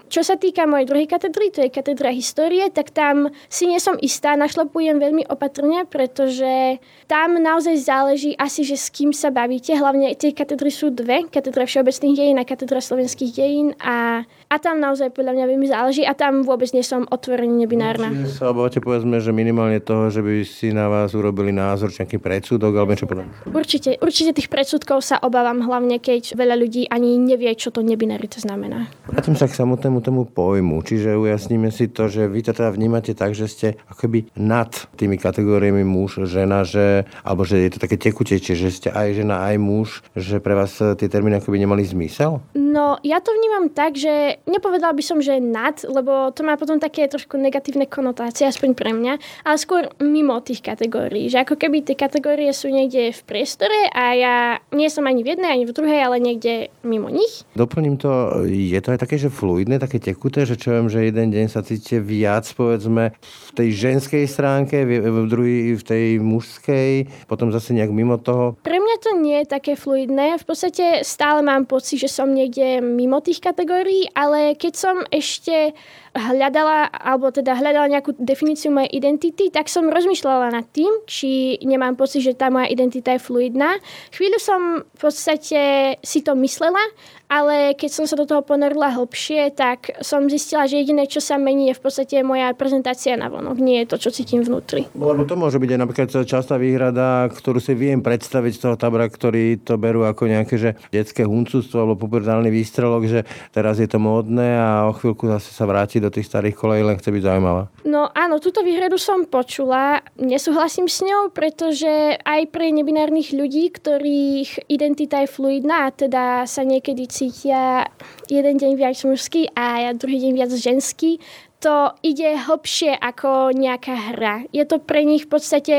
čo 0.08 0.24
sa 0.24 0.40
týka 0.40 0.64
mojej 0.64 0.88
druhej 0.88 1.04
katedry, 1.04 1.52
to 1.52 1.60
je 1.60 1.68
katedra 1.68 2.08
histórie, 2.08 2.72
tak 2.72 2.88
tam 2.88 3.28
si 3.52 3.68
nie 3.68 3.76
som 3.76 4.00
istá, 4.00 4.32
našlapujem 4.32 4.96
veľmi 4.96 5.28
opatrne, 5.28 5.84
pretože 5.84 6.80
tam 7.04 7.36
naozaj 7.36 7.76
záleží 7.84 8.32
asi, 8.40 8.64
že 8.64 8.80
s 8.80 8.88
kým 8.88 9.12
sa 9.12 9.28
bavíte. 9.28 9.76
Hlavne 9.76 10.16
tie 10.16 10.32
katedry 10.32 10.72
sú 10.72 10.88
dve, 10.88 11.28
katedra 11.28 11.68
všeobecných 11.68 12.16
dejín 12.16 12.38
a 12.40 12.48
katedra 12.48 12.80
slovenských 12.80 13.32
dejín 13.36 13.76
a, 13.76 14.24
a 14.46 14.62
tam 14.62 14.78
naozaj 14.78 15.10
podľa 15.10 15.34
mňa 15.34 15.44
veľmi 15.50 15.66
záleží 15.66 16.02
a 16.06 16.14
tam 16.14 16.46
vôbec 16.46 16.70
nie 16.70 16.86
som 16.86 17.02
otvorený 17.10 17.66
nebinárna. 17.66 18.14
Čiže 18.14 18.38
sa 18.38 18.54
obávate 18.54 18.78
povedzme, 18.78 19.18
že 19.18 19.34
minimálne 19.34 19.82
toho, 19.82 20.06
že 20.06 20.22
by 20.22 20.46
si 20.46 20.70
na 20.70 20.86
vás 20.86 21.12
urobili 21.18 21.50
názor, 21.50 21.90
či 21.90 22.06
nejaký 22.06 22.22
predsudok, 22.22 22.70
alebo 22.78 22.94
niečo 22.94 23.10
podobné. 23.10 23.34
Určite, 23.50 23.98
určite 23.98 24.38
tých 24.38 24.46
predsudkov 24.46 25.02
sa 25.02 25.18
obávam, 25.18 25.66
hlavne 25.66 25.98
keď 25.98 26.38
veľa 26.38 26.54
ľudí 26.54 26.86
ani 26.86 27.18
nevie, 27.18 27.50
čo 27.58 27.74
to 27.74 27.82
nebinarita 27.82 28.38
znamená. 28.38 28.86
Vrátim 29.10 29.34
sa 29.34 29.50
k 29.50 29.58
samotnému 29.58 29.98
tomu 29.98 30.22
pojmu, 30.30 30.78
čiže 30.86 31.18
ujasníme 31.18 31.74
si 31.74 31.90
to, 31.90 32.06
že 32.06 32.30
vy 32.30 32.46
to 32.46 32.54
teda 32.54 32.70
vnímate 32.70 33.18
tak, 33.18 33.34
že 33.34 33.50
ste 33.50 33.68
akoby 33.90 34.30
nad 34.38 34.70
tými 34.94 35.18
kategóriami 35.18 35.82
muž, 35.82 36.22
žena, 36.30 36.62
že, 36.62 37.02
alebo 37.26 37.42
že 37.42 37.66
je 37.66 37.70
to 37.74 37.82
také 37.82 37.98
tekutejšie, 37.98 38.54
že 38.54 38.68
ste 38.70 38.88
aj 38.94 39.18
žena, 39.18 39.42
aj 39.42 39.56
muž, 39.58 40.06
že 40.14 40.38
pre 40.38 40.54
vás 40.54 40.78
tie 40.78 41.10
termíny 41.10 41.42
akoby 41.42 41.58
nemali 41.58 41.82
zmysel? 41.82 42.38
No, 42.54 43.00
ja 43.02 43.18
to 43.18 43.34
vnímam 43.34 43.72
tak, 43.72 43.96
že 43.96 44.35
nepovedala 44.44 44.92
by 44.92 45.02
som, 45.02 45.18
že 45.24 45.40
nad, 45.40 45.80
lebo 45.88 46.30
to 46.36 46.44
má 46.44 46.60
potom 46.60 46.76
také 46.76 47.08
trošku 47.08 47.40
negatívne 47.40 47.88
konotácie, 47.88 48.44
aspoň 48.44 48.76
pre 48.76 48.92
mňa, 48.92 49.16
ale 49.48 49.56
skôr 49.56 49.88
mimo 49.98 50.36
tých 50.44 50.60
kategórií. 50.60 51.32
Že 51.32 51.48
ako 51.48 51.54
keby 51.56 51.82
tie 51.88 51.96
kategórie 51.96 52.52
sú 52.52 52.68
niekde 52.68 53.16
v 53.16 53.20
priestore 53.24 53.88
a 53.90 54.12
ja 54.12 54.36
nie 54.76 54.92
som 54.92 55.08
ani 55.08 55.24
v 55.24 55.34
jednej, 55.34 55.50
ani 55.56 55.64
v 55.64 55.72
druhej, 55.72 56.00
ale 56.04 56.20
niekde 56.20 56.68
mimo 56.84 57.08
nich. 57.08 57.42
Doplním 57.56 57.96
to, 57.96 58.44
je 58.46 58.80
to 58.84 58.92
aj 58.92 59.00
také, 59.00 59.16
že 59.16 59.32
fluidné, 59.32 59.80
také 59.80 59.96
tekuté, 59.96 60.44
že 60.44 60.60
čo 60.60 60.76
viem, 60.76 60.92
že 60.92 61.08
jeden 61.08 61.32
deň 61.32 61.46
sa 61.48 61.64
cítite 61.64 62.04
viac, 62.04 62.44
povedzme, 62.52 63.16
v 63.20 63.50
tej 63.56 63.68
ženskej 63.72 64.28
stránke, 64.28 64.84
v 64.84 65.06
v 65.06 65.26
druhý 65.28 65.56
v 65.76 65.82
tej 65.82 66.04
mužskej, 66.20 66.90
potom 67.30 67.50
zase 67.54 67.72
nejak 67.72 67.92
mimo 67.92 68.18
toho. 68.18 68.58
Pre 68.60 68.78
mňa 68.78 68.96
to 69.00 69.10
nie 69.18 69.42
je 69.42 69.46
také 69.46 69.72
fluidné. 69.78 70.36
V 70.40 70.44
podstate 70.44 71.06
stále 71.06 71.40
mám 71.40 71.64
pocit, 71.64 72.02
že 72.02 72.10
som 72.10 72.30
niekde 72.30 72.82
mimo 72.82 73.22
tých 73.22 73.40
kategórií, 73.40 74.10
ale 74.12 74.25
keď 74.56 74.72
som 74.74 74.96
ešte 75.08 75.76
hľadala, 76.16 76.88
alebo 76.88 77.28
teda 77.28 77.54
hľadala 77.54 77.92
nejakú 77.92 78.16
definíciu 78.16 78.72
mojej 78.72 78.88
identity, 78.96 79.52
tak 79.52 79.68
som 79.68 79.92
rozmýšľala 79.92 80.48
nad 80.48 80.66
tým, 80.72 80.88
či 81.04 81.60
nemám 81.60 81.94
pocit, 81.94 82.24
že 82.24 82.38
tá 82.38 82.48
moja 82.48 82.72
identita 82.72 83.12
je 83.12 83.20
fluidná. 83.20 83.76
Chvíľu 84.16 84.38
som 84.40 84.60
v 84.82 84.98
podstate 84.98 85.60
si 86.00 86.18
to 86.24 86.32
myslela, 86.40 86.80
ale 87.26 87.74
keď 87.74 87.90
som 87.90 88.04
sa 88.06 88.14
do 88.14 88.26
toho 88.26 88.42
ponorila 88.42 88.94
hlbšie, 88.94 89.50
tak 89.54 89.98
som 90.02 90.30
zistila, 90.30 90.70
že 90.70 90.82
jediné, 90.82 91.10
čo 91.10 91.18
sa 91.18 91.36
mení, 91.38 91.70
je 91.70 91.78
v 91.78 91.82
podstate 91.82 92.22
moja 92.22 92.54
prezentácia 92.54 93.18
na 93.18 93.26
vonok, 93.26 93.58
nie 93.58 93.82
je 93.82 93.90
to, 93.90 93.96
čo 93.98 94.10
cítim 94.14 94.46
vnútri. 94.46 94.86
Lebo 94.94 95.26
to 95.26 95.34
môže 95.34 95.58
byť 95.58 95.70
aj 95.74 95.80
napríklad 95.80 96.08
častá 96.24 96.54
výhrada, 96.54 97.26
ktorú 97.30 97.58
si 97.58 97.74
viem 97.74 97.98
predstaviť 97.98 98.52
z 98.54 98.60
toho 98.62 98.76
tabra, 98.78 99.10
ktorí 99.10 99.66
to 99.66 99.74
berú 99.74 100.06
ako 100.06 100.30
nejaké 100.30 100.54
že 100.56 100.70
detské 100.94 101.26
huncústvo 101.26 101.82
alebo 101.82 101.98
pubertálny 101.98 102.48
výstrelok, 102.48 103.02
že 103.10 103.20
teraz 103.50 103.82
je 103.82 103.88
to 103.90 103.98
módne 103.98 104.46
a 104.46 104.86
o 104.86 104.94
chvíľku 104.94 105.26
zase 105.26 105.50
sa 105.50 105.66
vráti 105.66 105.98
do 105.98 106.08
tých 106.08 106.30
starých 106.30 106.54
kolejí, 106.54 106.82
len 106.86 106.96
chce 106.96 107.10
byť 107.10 107.22
zaujímavá. 107.26 107.68
No 107.82 108.08
áno, 108.14 108.38
túto 108.38 108.62
výhradu 108.62 108.96
som 108.96 109.26
počula. 109.26 110.00
Nesúhlasím 110.16 110.86
s 110.86 111.02
ňou, 111.02 111.34
pretože 111.34 112.16
aj 112.22 112.42
pre 112.54 112.70
nebinárnych 112.70 113.34
ľudí, 113.34 113.74
ktorých 113.74 114.70
identita 114.70 115.26
je 115.26 115.28
fluidná, 115.28 115.90
teda 115.90 116.46
sa 116.46 116.62
niekedy 116.62 117.08
cítia 117.16 117.88
jeden 118.28 118.60
deň 118.60 118.76
viac 118.76 119.00
mužský 119.08 119.48
a 119.56 119.88
druhý 119.96 120.20
deň 120.20 120.32
viac 120.36 120.52
ženský, 120.52 121.16
to 121.60 121.92
ide 122.04 122.36
hlbšie 122.36 122.92
ako 122.92 123.50
nejaká 123.56 124.12
hra. 124.12 124.44
Je 124.52 124.64
to 124.68 124.76
pre 124.76 125.02
nich 125.08 125.24
v 125.24 125.30
podstate 125.32 125.76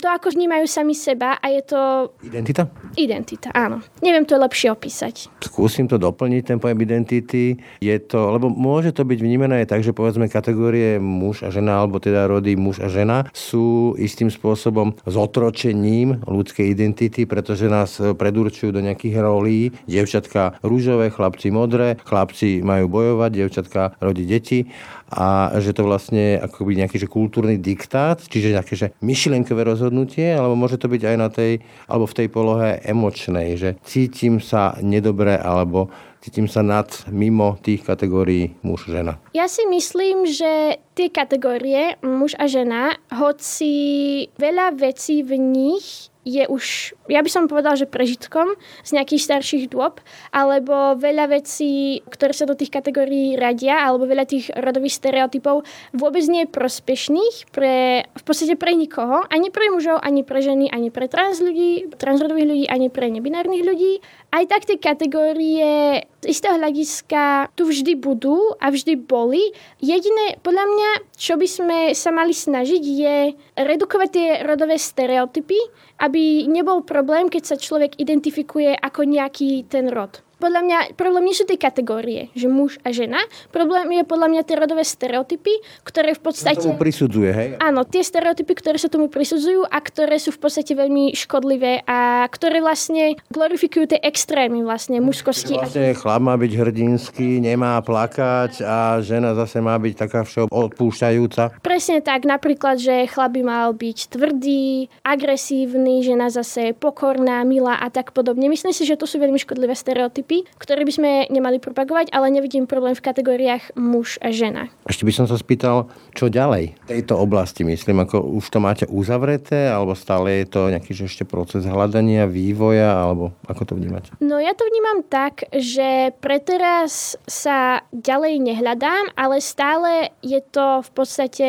to, 0.00 0.06
ako 0.08 0.32
vnímajú 0.32 0.64
sami 0.64 0.96
seba 0.96 1.36
a 1.36 1.46
je 1.52 1.62
to... 1.68 1.80
Identita? 2.24 2.70
Identita, 2.96 3.52
áno. 3.52 3.84
Neviem 4.00 4.24
to 4.24 4.40
lepšie 4.40 4.72
opísať. 4.72 5.28
Skúsim 5.44 5.84
to 5.84 6.00
doplniť, 6.00 6.42
ten 6.48 6.58
pojem 6.58 6.80
identity. 6.80 7.60
Je 7.82 7.96
to, 8.00 8.32
lebo 8.32 8.48
môže 8.48 8.96
to 8.96 9.04
byť 9.04 9.18
vnímané 9.20 9.64
aj 9.64 9.76
tak, 9.76 9.80
že 9.84 9.92
povedzme 9.92 10.32
kategórie 10.32 10.96
muž 10.96 11.44
a 11.44 11.52
žena, 11.52 11.84
alebo 11.84 12.00
teda 12.00 12.24
rody 12.24 12.56
muž 12.56 12.80
a 12.80 12.88
žena 12.88 13.28
sú 13.36 13.94
istým 14.00 14.32
spôsobom 14.32 14.96
zotročením 15.04 16.24
ľudskej 16.24 16.72
identity, 16.72 17.28
pretože 17.28 17.68
nás 17.68 18.00
predurčujú 18.00 18.72
do 18.72 18.80
nejakých 18.80 19.20
rolí. 19.20 19.76
Dievčatka 19.84 20.56
rúžové, 20.64 21.12
chlapci 21.12 21.52
modré, 21.52 22.00
chlapci 22.00 22.64
majú 22.64 22.88
bojovať, 22.88 23.30
dievčatka 23.34 23.80
rodí 24.00 24.24
deti 24.24 24.70
a 25.08 25.56
že 25.56 25.72
to 25.72 25.88
vlastne 25.88 26.36
akoby 26.36 26.76
nejaký 26.84 27.00
že 27.00 27.08
kultúrny 27.08 27.56
diktát, 27.56 28.20
čiže 28.20 28.52
nejaké 28.52 28.74
že 28.76 28.92
myšlienkové 29.00 29.64
rozhodnutie, 29.64 30.36
alebo 30.36 30.54
môže 30.54 30.76
to 30.76 30.88
byť 30.88 31.02
aj 31.04 31.16
na 31.16 31.28
tej, 31.32 31.64
alebo 31.88 32.04
v 32.04 32.16
tej 32.16 32.28
polohe 32.28 32.70
emočnej, 32.84 33.56
že 33.56 33.70
cítim 33.84 34.38
sa 34.38 34.76
nedobre, 34.84 35.36
alebo 35.36 35.88
cítim 36.20 36.50
sa 36.50 36.60
nad, 36.60 36.88
mimo 37.08 37.56
tých 37.62 37.86
kategórií 37.86 38.52
muž-žena. 38.60 39.16
Ja 39.32 39.48
si 39.48 39.64
myslím, 39.64 40.28
že 40.28 40.82
tie 40.92 41.08
kategórie 41.08 41.96
muž 42.04 42.34
a 42.36 42.50
žena, 42.50 42.98
hoci 43.08 44.28
veľa 44.36 44.76
vecí 44.76 45.24
v 45.24 45.38
nich 45.38 46.12
je 46.26 46.44
už, 46.50 46.94
ja 47.08 47.22
by 47.22 47.30
som 47.30 47.48
povedal, 47.48 47.78
že 47.78 47.88
prežitkom 47.88 48.58
z 48.84 48.90
nejakých 48.98 49.24
starších 49.24 49.64
dôb, 49.72 50.02
alebo 50.34 50.98
veľa 50.98 51.30
vecí, 51.30 52.04
ktoré 52.10 52.34
sa 52.34 52.44
do 52.44 52.58
tých 52.58 52.74
kategórií 52.74 53.38
radia, 53.38 53.86
alebo 53.86 54.04
veľa 54.04 54.28
tých 54.28 54.50
rodových 54.52 54.98
stereotypov 54.98 55.64
vôbec 55.96 56.24
nie 56.28 56.44
je 56.44 56.52
prospešných 56.52 57.48
pre, 57.54 58.04
v 58.04 58.22
podstate 58.26 58.58
pre 58.58 58.74
nikoho, 58.76 59.24
ani 59.32 59.48
pre 59.48 59.72
mužov, 59.72 60.02
ani 60.04 60.26
pre 60.26 60.44
ženy, 60.44 60.68
ani 60.68 60.92
pre 60.92 61.08
trans 61.08 61.40
ľudí, 61.40 61.96
transrodových 61.96 62.48
ľudí, 62.48 62.64
ani 62.68 62.88
pre 62.92 63.08
nebinárnych 63.08 63.64
ľudí. 63.64 63.92
Aj 64.28 64.44
tak 64.44 64.68
tie 64.68 64.76
kategórie 64.76 66.04
z 66.22 66.34
istého 66.34 66.58
hľadiska 66.58 67.54
tu 67.54 67.70
vždy 67.70 67.94
budú 67.94 68.58
a 68.58 68.74
vždy 68.74 68.98
boli. 68.98 69.54
Jediné, 69.78 70.38
podľa 70.42 70.66
mňa, 70.66 70.90
čo 71.14 71.38
by 71.38 71.48
sme 71.48 71.78
sa 71.94 72.10
mali 72.10 72.34
snažiť, 72.34 72.82
je 72.82 73.16
redukovať 73.54 74.08
tie 74.10 74.28
rodové 74.42 74.76
stereotypy, 74.76 75.58
aby 76.02 76.50
nebol 76.50 76.82
problém, 76.82 77.30
keď 77.30 77.54
sa 77.54 77.56
človek 77.56 77.98
identifikuje 78.02 78.74
ako 78.74 79.06
nejaký 79.06 79.66
ten 79.70 79.90
rod 79.90 80.27
podľa 80.38 80.60
mňa 80.62 80.78
problém 80.94 81.26
nie 81.26 81.36
sú 81.36 81.44
tie 81.44 81.58
kategórie, 81.58 82.30
že 82.38 82.46
muž 82.46 82.78
a 82.86 82.94
žena. 82.94 83.18
Problém 83.50 83.90
je 83.98 84.02
podľa 84.06 84.28
mňa 84.30 84.42
tie 84.46 84.56
rodové 84.56 84.86
stereotypy, 84.86 85.50
ktoré 85.82 86.14
v 86.14 86.22
podstate... 86.22 86.62
Tomu 86.62 86.78
prisudzuje, 86.78 87.30
hej? 87.34 87.48
Áno, 87.58 87.82
tie 87.82 88.06
stereotypy, 88.06 88.54
ktoré 88.54 88.78
sa 88.78 88.86
tomu 88.86 89.10
prisudzujú 89.10 89.66
a 89.66 89.78
ktoré 89.82 90.22
sú 90.22 90.30
v 90.30 90.40
podstate 90.46 90.78
veľmi 90.78 91.10
škodlivé 91.18 91.82
a 91.84 92.22
ktoré 92.30 92.62
vlastne 92.62 93.18
glorifikujú 93.34 93.90
tie 93.90 94.00
extrémy 94.00 94.62
vlastne 94.62 95.02
mužskosti. 95.02 95.58
Vlastne 95.58 95.98
chlap 95.98 96.22
má 96.22 96.38
byť 96.38 96.52
hrdinský, 96.54 97.42
nemá 97.42 97.82
plakať 97.82 98.62
a 98.62 99.02
žena 99.02 99.34
zase 99.34 99.58
má 99.58 99.74
byť 99.74 99.94
taká 99.98 100.22
odpúšťajúca. 100.46 101.58
Presne 101.66 101.98
tak, 101.98 102.22
napríklad, 102.22 102.78
že 102.78 103.10
chlap 103.10 103.34
by 103.34 103.42
mal 103.42 103.68
byť 103.74 103.98
tvrdý, 104.14 104.86
agresívny, 105.02 106.06
žena 106.06 106.30
zase 106.30 106.78
pokorná, 106.78 107.42
milá 107.42 107.74
a 107.74 107.90
tak 107.90 108.14
podobne. 108.14 108.46
Myslím 108.46 108.70
si, 108.70 108.86
že 108.86 108.94
to 108.94 109.08
sú 109.08 109.18
veľmi 109.18 109.40
škodlivé 109.42 109.74
stereotypy 109.74 110.27
stereotypy, 110.28 110.44
ktoré 110.60 110.84
by 110.84 110.92
sme 110.92 111.10
nemali 111.32 111.56
propagovať, 111.58 112.12
ale 112.12 112.28
nevidím 112.28 112.68
problém 112.68 112.92
v 112.92 113.00
kategóriách 113.00 113.72
muž 113.80 114.20
a 114.20 114.28
žena. 114.28 114.68
Ešte 114.84 115.08
by 115.08 115.12
som 115.16 115.26
sa 115.26 115.40
spýtal, 115.40 115.88
čo 116.12 116.28
ďalej 116.28 116.76
v 116.76 116.86
tejto 116.86 117.16
oblasti, 117.16 117.64
myslím, 117.64 118.04
ako 118.04 118.20
už 118.36 118.44
to 118.52 118.58
máte 118.60 118.84
uzavreté, 118.84 119.72
alebo 119.72 119.96
stále 119.96 120.44
je 120.44 120.46
to 120.52 120.68
nejaký 120.68 120.92
že 120.92 121.08
ešte 121.08 121.24
proces 121.24 121.64
hľadania, 121.64 122.28
vývoja, 122.28 122.92
alebo 122.92 123.32
ako 123.48 123.62
to 123.64 123.72
vnímate? 123.78 124.12
No 124.20 124.36
ja 124.36 124.52
to 124.52 124.68
vnímam 124.68 125.06
tak, 125.06 125.48
že 125.54 126.12
preteraz 126.20 127.16
sa 127.24 127.86
ďalej 127.94 128.42
nehľadám, 128.42 129.16
ale 129.16 129.40
stále 129.40 130.12
je 130.20 130.42
to 130.44 130.84
v 130.84 130.90
podstate 130.92 131.48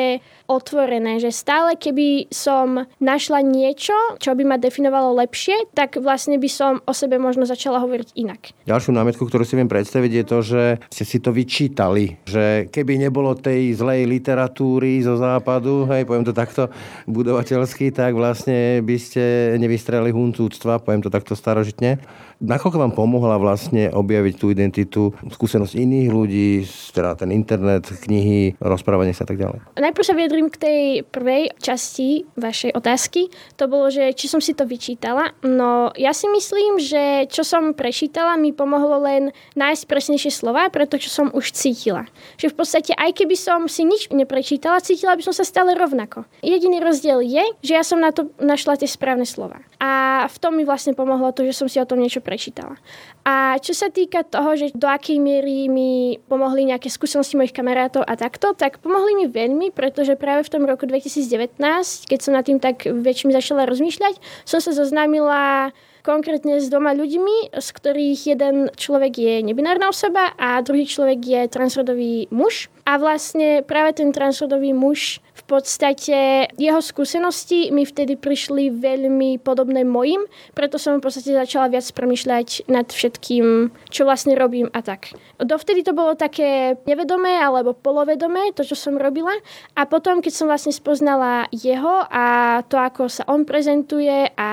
otvorené, 0.49 1.21
že 1.21 1.29
stále 1.29 1.77
keby 1.77 2.29
som 2.33 2.89
našla 2.97 3.45
niečo, 3.45 3.93
čo 4.17 4.33
by 4.33 4.43
ma 4.45 4.57
definovalo 4.57 5.13
lepšie, 5.21 5.69
tak 5.77 6.01
vlastne 6.01 6.41
by 6.41 6.49
som 6.49 6.81
o 6.85 6.93
sebe 6.93 7.21
možno 7.21 7.45
začala 7.45 7.77
hovoriť 7.81 8.09
inak. 8.17 8.53
Ďalšiu 8.69 8.93
námietku, 8.93 9.25
ktorú 9.25 9.41
si 9.41 9.57
viem 9.57 9.65
predstaviť, 9.65 10.11
je 10.13 10.25
to, 10.29 10.37
že 10.45 10.63
ste 10.93 11.01
si 11.01 11.17
to 11.17 11.33
vyčítali, 11.33 12.21
že 12.21 12.69
keby 12.69 13.01
nebolo 13.01 13.33
tej 13.33 13.73
zlej 13.73 14.05
literatúry 14.05 15.01
zo 15.01 15.17
západu, 15.17 15.89
hej, 15.89 16.05
poviem 16.05 16.21
to 16.21 16.37
takto 16.37 16.69
budovateľsky, 17.09 17.89
tak 17.89 18.13
vlastne 18.13 18.85
by 18.85 18.93
ste 19.01 19.57
nevystrelili 19.57 20.13
huncúctva, 20.13 20.85
poviem 20.85 21.01
to 21.01 21.09
takto 21.09 21.33
starožitne. 21.33 21.97
Nakoľko 22.39 22.77
vám 22.79 22.93
pomohla 22.95 23.35
vlastne 23.35 23.91
objaviť 23.91 24.33
tú 24.39 24.47
identitu, 24.47 25.11
skúsenosť 25.27 25.75
iných 25.75 26.07
ľudí, 26.07 26.63
teda 26.95 27.19
ten 27.19 27.35
internet, 27.35 27.91
knihy, 27.91 28.55
rozprávanie 28.63 29.11
sa 29.11 29.27
a 29.27 29.29
tak 29.29 29.43
ďalej? 29.43 29.59
Najprv 29.75 30.07
sa 30.07 30.15
vyjadrím 30.15 30.47
k 30.47 30.55
tej 30.55 30.81
prvej 31.03 31.51
časti 31.59 32.23
vašej 32.39 32.71
otázky. 32.79 33.27
To 33.59 33.67
bolo, 33.67 33.91
že 33.91 34.15
či 34.15 34.31
som 34.31 34.39
si 34.39 34.55
to 34.55 34.63
vyčítala. 34.63 35.35
No 35.43 35.91
ja 35.99 36.15
si 36.15 36.31
myslím, 36.31 36.79
že 36.79 37.27
čo 37.27 37.43
som 37.43 37.75
prečítala, 37.75 38.39
mi 38.39 38.55
pomohlo 38.55 39.03
len 39.03 39.35
nájsť 39.59 39.83
presnejšie 39.91 40.31
slova, 40.31 40.71
pre 40.71 40.87
to, 40.87 40.95
čo 40.95 41.11
som 41.11 41.27
už 41.35 41.51
cítila. 41.51 42.07
Že 42.39 42.55
v 42.55 42.57
podstate 42.57 42.91
aj 42.95 43.19
keby 43.19 43.35
som 43.35 43.67
si 43.67 43.83
nič 43.83 44.15
neprečítala, 44.15 44.79
cítila 44.79 45.19
by 45.19 45.27
som 45.27 45.35
sa 45.35 45.43
stále 45.43 45.75
rovnako. 45.75 46.23
Jediný 46.39 46.79
rozdiel 46.79 47.19
je, 47.19 47.43
že 47.67 47.75
ja 47.75 47.83
som 47.83 47.99
na 47.99 48.15
to 48.15 48.31
našla 48.39 48.79
tie 48.79 48.87
správne 48.87 49.27
slova. 49.27 49.59
A 49.83 50.23
v 50.31 50.37
tom 50.39 50.55
mi 50.55 50.63
vlastne 50.63 50.95
pomohlo 50.95 51.35
to, 51.35 51.43
že 51.43 51.51
som 51.51 51.67
si 51.67 51.83
o 51.83 51.87
tom 51.87 51.99
niečo 51.99 52.23
prečítala. 52.29 52.77
A 53.25 53.57
čo 53.57 53.73
sa 53.73 53.89
týka 53.89 54.21
toho, 54.21 54.53
že 54.53 54.69
do 54.77 54.85
akej 54.85 55.17
miery 55.17 55.65
mi 55.65 56.21
pomohli 56.29 56.69
nejaké 56.69 56.93
skúsenosti 56.93 57.33
mojich 57.33 57.57
kamarátov 57.57 58.05
a 58.05 58.13
takto, 58.13 58.53
tak 58.53 58.77
pomohli 58.85 59.25
mi 59.25 59.25
veľmi, 59.25 59.73
pretože 59.73 60.13
práve 60.13 60.45
v 60.45 60.53
tom 60.53 60.63
roku 60.69 60.85
2019, 60.85 61.57
keď 62.05 62.19
som 62.21 62.37
nad 62.37 62.45
tým 62.45 62.61
tak 62.61 62.85
väčšmi 62.85 63.33
začala 63.33 63.65
rozmýšľať, 63.65 64.21
som 64.45 64.61
sa 64.61 64.77
zoznámila 64.77 65.73
konkrétne 66.05 66.57
s 66.57 66.71
dvoma 66.71 66.95
ľuďmi, 66.95 67.53
z 67.53 67.67
ktorých 67.69 68.19
jeden 68.37 68.55
človek 68.73 69.13
je 69.19 69.33
nebinárna 69.43 69.91
osoba 69.91 70.31
a 70.39 70.57
druhý 70.63 70.87
človek 70.87 71.19
je 71.19 71.41
transrodový 71.51 72.31
muž. 72.31 72.71
A 72.89 72.97
vlastne 72.97 73.61
práve 73.61 74.01
ten 74.01 74.09
transrodový 74.09 74.73
muž 74.73 75.21
v 75.37 75.43
podstate 75.45 76.49
jeho 76.57 76.81
skúsenosti 76.81 77.69
mi 77.69 77.85
vtedy 77.85 78.17
prišli 78.17 78.73
veľmi 78.73 79.37
podobné 79.45 79.85
mojim, 79.85 80.25
preto 80.57 80.81
som 80.81 80.97
v 80.97 81.05
podstate 81.05 81.37
začala 81.37 81.69
viac 81.69 81.85
premyšľať 81.85 82.65
nad 82.65 82.89
všetkým, 82.89 83.69
čo 83.93 84.09
vlastne 84.09 84.33
robím 84.33 84.73
a 84.73 84.81
tak. 84.81 85.13
Dovtedy 85.37 85.85
to 85.85 85.93
bolo 85.93 86.17
také 86.17 86.81
nevedomé 86.89 87.37
alebo 87.37 87.77
polovedomé, 87.77 88.57
to, 88.57 88.65
čo 88.65 88.73
som 88.73 88.97
robila. 88.97 89.31
A 89.77 89.85
potom, 89.85 90.19
keď 90.19 90.33
som 90.33 90.49
vlastne 90.49 90.73
spoznala 90.73 91.45
jeho 91.53 92.03
a 92.09 92.59
to, 92.65 92.81
ako 92.81 93.05
sa 93.05 93.21
on 93.29 93.45
prezentuje 93.45 94.33
a 94.33 94.49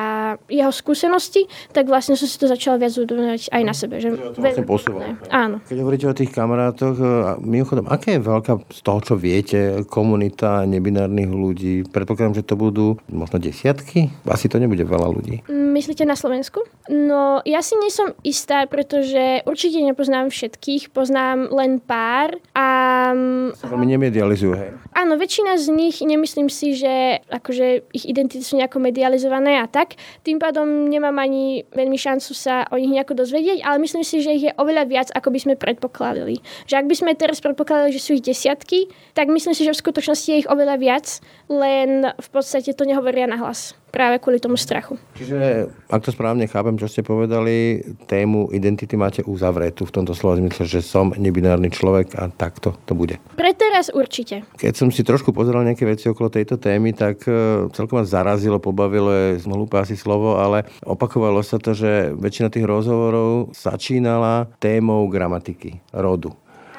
jeho 0.52 0.70
skúsenosti, 0.76 1.48
tak 1.72 1.88
vlastne 1.88 2.20
som 2.20 2.28
si 2.28 2.36
to 2.36 2.46
začala 2.52 2.76
viac 2.76 2.92
uvedomovať 2.92 3.48
aj 3.48 3.62
na 3.64 3.74
sebe. 3.74 3.96
Že 3.96 4.08
to 4.36 4.40
vlastne 4.44 4.64
Áno. 5.32 5.56
Keď 5.64 5.76
hovoríte 5.80 6.06
o 6.06 6.14
tých 6.14 6.30
kamarátoch, 6.36 6.96
mimochodom, 7.40 7.88
aké 7.88 8.20
je 8.20 8.25
veľká 8.26 8.52
z 8.74 8.80
toho, 8.82 9.00
čo 9.00 9.14
viete, 9.14 9.86
komunita 9.86 10.66
nebinárnych 10.66 11.30
ľudí. 11.30 11.74
Predpokladám, 11.86 12.42
že 12.42 12.46
to 12.46 12.58
budú 12.58 12.98
možno 13.06 13.38
desiatky? 13.38 14.10
Asi 14.26 14.50
to 14.50 14.58
nebude 14.58 14.82
veľa 14.82 15.08
ľudí. 15.08 15.46
Myslíte 15.46 16.02
na 16.02 16.18
Slovensku? 16.18 16.66
No, 16.90 17.42
ja 17.46 17.62
si 17.62 17.78
nie 17.78 17.90
som 17.94 18.10
istá, 18.26 18.66
pretože 18.66 19.46
určite 19.46 19.78
nepoznám 19.82 20.34
všetkých, 20.34 20.90
poznám 20.90 21.50
len 21.54 21.78
pár 21.78 22.34
a 22.54 22.66
mm, 23.14 23.62
veľmi 23.62 23.86
nemedializujú. 23.94 24.52
Hej. 24.54 24.70
Áno, 24.96 25.20
väčšina 25.20 25.60
z 25.60 25.66
nich, 25.70 26.00
nemyslím 26.00 26.48
si, 26.48 26.72
že 26.74 27.20
akože 27.28 27.92
ich 27.92 28.08
identity 28.08 28.42
sú 28.42 28.56
nejako 28.56 28.80
medializované 28.80 29.60
a 29.60 29.66
tak. 29.68 30.00
Tým 30.24 30.40
pádom 30.40 30.88
nemám 30.88 31.20
ani 31.20 31.68
veľmi 31.74 31.98
šancu 32.00 32.32
sa 32.32 32.64
o 32.72 32.80
nich 32.80 32.90
nejako 32.90 33.26
dozvedieť, 33.26 33.60
ale 33.66 33.82
myslím 33.82 34.02
si, 34.06 34.24
že 34.24 34.34
ich 34.34 34.44
je 34.48 34.56
oveľa 34.56 34.84
viac, 34.88 35.08
ako 35.12 35.28
by 35.34 35.38
sme 35.42 35.54
predpokladali. 35.60 36.40
Že 36.64 36.74
ak 36.80 36.86
by 36.88 36.94
sme 36.96 37.12
teraz 37.18 37.42
predpokladali, 37.44 37.92
že 37.92 38.05
sú 38.06 38.14
ich 38.14 38.22
desiatky, 38.22 38.86
tak 39.18 39.26
myslím 39.26 39.58
si, 39.58 39.66
že 39.66 39.74
v 39.74 39.82
skutočnosti 39.82 40.28
je 40.30 40.40
ich 40.46 40.50
oveľa 40.50 40.78
viac, 40.78 41.18
len 41.50 42.14
v 42.14 42.28
podstate 42.30 42.70
to 42.70 42.86
nehovoria 42.86 43.26
na 43.26 43.42
hlas 43.42 43.74
práve 43.96 44.20
kvôli 44.20 44.36
tomu 44.36 44.60
strachu. 44.60 45.00
Čiže, 45.16 45.72
ak 45.88 46.04
to 46.04 46.12
správne 46.12 46.44
chápem, 46.44 46.76
čo 46.76 46.84
ste 46.84 47.00
povedali, 47.00 47.80
tému 48.04 48.52
identity 48.52 48.92
máte 48.92 49.24
uzavretú 49.24 49.88
v 49.88 49.94
tomto 49.96 50.12
slova 50.12 50.36
zmysle, 50.36 50.68
že 50.68 50.84
som 50.84 51.16
nebinárny 51.16 51.72
človek 51.72 52.12
a 52.20 52.28
takto 52.28 52.76
to 52.84 52.92
bude. 52.92 53.16
Pre 53.40 53.50
teraz 53.56 53.88
určite. 53.88 54.44
Keď 54.60 54.72
som 54.76 54.92
si 54.92 55.00
trošku 55.00 55.32
pozeral 55.32 55.64
nejaké 55.64 55.88
veci 55.88 56.12
okolo 56.12 56.28
tejto 56.28 56.60
témy, 56.60 56.92
tak 56.92 57.24
e, 57.24 57.72
celkom 57.72 57.96
ma 57.96 58.04
zarazilo, 58.04 58.60
pobavilo 58.60 59.08
je 59.08 59.40
hlúpe 59.48 59.80
asi 59.80 59.96
slovo, 59.96 60.36
ale 60.36 60.68
opakovalo 60.84 61.40
sa 61.40 61.56
to, 61.56 61.72
že 61.72 62.12
väčšina 62.12 62.52
tých 62.52 62.68
rozhovorov 62.68 63.56
začínala 63.56 64.52
témou 64.60 65.08
gramatiky, 65.08 65.80
rodu 65.96 66.36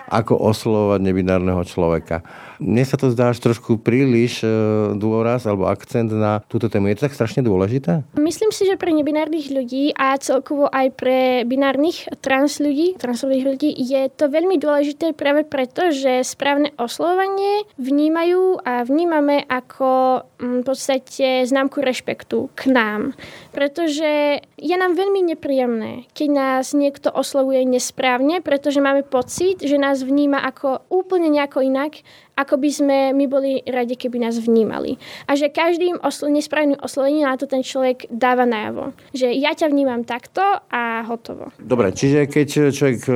ako 0.08 0.40
oslovovať 0.40 1.00
nebinárneho 1.04 1.62
človeka. 1.68 2.24
Mne 2.58 2.84
sa 2.84 2.98
to 2.98 3.14
zdá 3.14 3.30
až 3.32 3.40
trošku 3.42 3.78
príliš 3.78 4.42
e, 4.42 4.50
dôraz 4.98 5.46
alebo 5.46 5.70
akcent 5.70 6.10
na 6.10 6.42
túto 6.50 6.68
tému. 6.68 6.90
Je 6.90 6.98
to 6.98 7.06
tak 7.06 7.18
strašne 7.18 7.46
dôležité? 7.46 8.02
Myslím 8.18 8.50
si, 8.50 8.66
že 8.66 8.82
pre 8.82 8.90
nebinárnych 8.90 9.54
ľudí 9.54 9.94
a 9.94 10.18
celkovo 10.18 10.66
aj 10.66 10.88
pre 10.98 11.46
binárnych 11.46 12.10
trans 12.20 12.58
ľudí, 12.58 12.98
transových 12.98 13.46
ľudí 13.46 13.70
je 13.78 14.10
to 14.10 14.28
veľmi 14.28 14.58
dôležité 14.58 15.14
práve 15.14 15.46
preto, 15.46 15.94
že 15.94 16.26
správne 16.26 16.74
oslovovanie 16.82 17.70
vnímajú 17.78 18.66
a 18.66 18.82
vnímame 18.82 19.46
ako 19.46 20.22
mm, 20.42 20.62
v 20.62 20.66
podstate 20.66 21.46
známku 21.46 21.80
rešpektu 21.80 22.50
k 22.58 22.74
nám. 22.74 23.14
Pretože 23.54 24.42
je 24.58 24.76
nám 24.76 24.98
veľmi 24.98 25.34
nepríjemné, 25.34 26.10
keď 26.18 26.30
nás 26.34 26.74
niekto 26.74 27.14
oslovuje 27.14 27.62
nesprávne, 27.70 28.42
pretože 28.42 28.82
máme 28.82 29.06
pocit, 29.06 29.62
že 29.62 29.78
nás 29.78 30.02
vníma 30.02 30.42
ako 30.42 30.90
úplne 30.90 31.30
nejako 31.30 31.62
inak 31.62 32.02
ako 32.38 32.62
by 32.62 32.70
sme 32.70 32.98
my 33.18 33.26
boli 33.26 33.66
radi, 33.66 33.98
keby 33.98 34.22
nás 34.22 34.38
vnímali. 34.38 35.02
A 35.26 35.34
že 35.34 35.50
každým 35.50 35.98
oslo- 36.06 36.30
nesprávnym 36.30 36.78
oslovením 36.78 37.26
na 37.26 37.34
to 37.34 37.50
ten 37.50 37.66
človek 37.66 38.06
dáva 38.14 38.46
najavo. 38.46 38.94
Že 39.18 39.34
ja 39.42 39.58
ťa 39.58 39.74
vnímam 39.74 40.06
takto 40.06 40.46
a 40.70 41.02
hotovo. 41.10 41.50
Dobre, 41.58 41.90
čiže 41.98 42.30
keď 42.30 42.48
človek 42.70 43.02
e, 43.10 43.14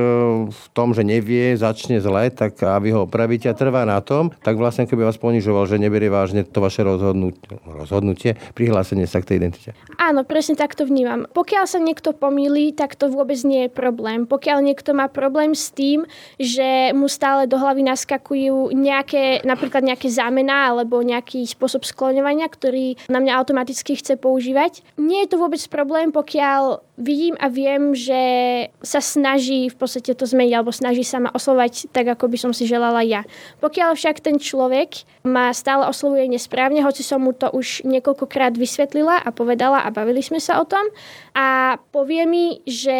v 0.50 0.64
tom, 0.74 0.90
že 0.90 1.06
nevie, 1.06 1.54
začne 1.54 2.02
zle, 2.02 2.34
tak 2.34 2.58
a 2.66 2.82
vy 2.82 2.90
ho 2.90 3.06
opravíte 3.06 3.46
a 3.46 3.54
trvá 3.54 3.86
na 3.86 4.02
tom, 4.02 4.34
tak 4.42 4.58
vlastne 4.58 4.90
keby 4.90 5.06
vás 5.06 5.22
ponižoval, 5.22 5.70
že 5.70 5.78
neberie 5.78 6.10
vážne 6.10 6.42
to 6.42 6.58
vaše 6.58 6.82
rozhodnutie, 6.82 7.62
rozhodnutie 7.62 8.34
prihlásenie 8.58 9.06
sa 9.06 9.22
k 9.22 9.32
tej 9.32 9.36
identite. 9.46 9.70
Áno, 10.02 10.26
presne 10.26 10.58
tak 10.58 10.74
to 10.74 10.82
vnímam. 10.82 11.30
Pokiaľ 11.30 11.64
sa 11.70 11.78
niekto 11.78 12.10
pomýli, 12.10 12.74
tak 12.74 12.98
to 12.98 13.06
vôbec 13.06 13.38
nie 13.46 13.68
je 13.68 13.70
problém. 13.70 14.26
Pokiaľ 14.26 14.58
niekto 14.66 14.90
má 14.96 15.06
problém 15.06 15.54
s 15.54 15.70
tým, 15.70 16.08
že 16.40 16.90
mu 16.96 17.06
stále 17.06 17.46
do 17.46 17.60
hlavy 17.60 17.86
naskakujú 17.86 18.72
nejaké 18.72 19.11
nejaké, 19.12 19.44
napríklad 19.44 19.84
nejaké 19.84 20.08
zámena 20.08 20.72
alebo 20.72 21.04
nejaký 21.04 21.44
spôsob 21.44 21.84
skloňovania, 21.84 22.48
ktorý 22.48 22.96
na 23.12 23.20
mňa 23.20 23.36
automaticky 23.36 24.00
chce 24.00 24.16
používať. 24.16 24.80
Nie 24.96 25.28
je 25.28 25.36
to 25.36 25.40
vôbec 25.40 25.60
problém, 25.68 26.08
pokiaľ 26.08 26.80
vidím 27.00 27.34
a 27.40 27.48
viem, 27.48 27.96
že 27.96 28.20
sa 28.84 29.00
snaží 29.00 29.72
v 29.72 29.76
podstate 29.76 30.12
to 30.14 30.28
zmeniť 30.28 30.52
alebo 30.54 30.70
snaží 30.70 31.02
sa 31.02 31.18
ma 31.18 31.30
oslovať 31.32 31.90
tak, 31.90 32.06
ako 32.08 32.28
by 32.28 32.38
som 32.38 32.52
si 32.52 32.68
želala 32.68 33.02
ja. 33.02 33.24
Pokiaľ 33.64 33.96
však 33.96 34.22
ten 34.22 34.36
človek 34.36 35.08
ma 35.26 35.50
stále 35.56 35.88
oslovuje 35.88 36.28
nesprávne, 36.28 36.84
hoci 36.84 37.00
som 37.02 37.24
mu 37.24 37.32
to 37.32 37.48
už 37.50 37.82
niekoľkokrát 37.88 38.54
vysvetlila 38.54 39.18
a 39.24 39.28
povedala 39.32 39.82
a 39.82 39.88
bavili 39.90 40.20
sme 40.20 40.38
sa 40.38 40.60
o 40.60 40.68
tom 40.68 40.84
a 41.32 41.80
povie 41.90 42.28
mi, 42.28 42.46
že 42.68 42.98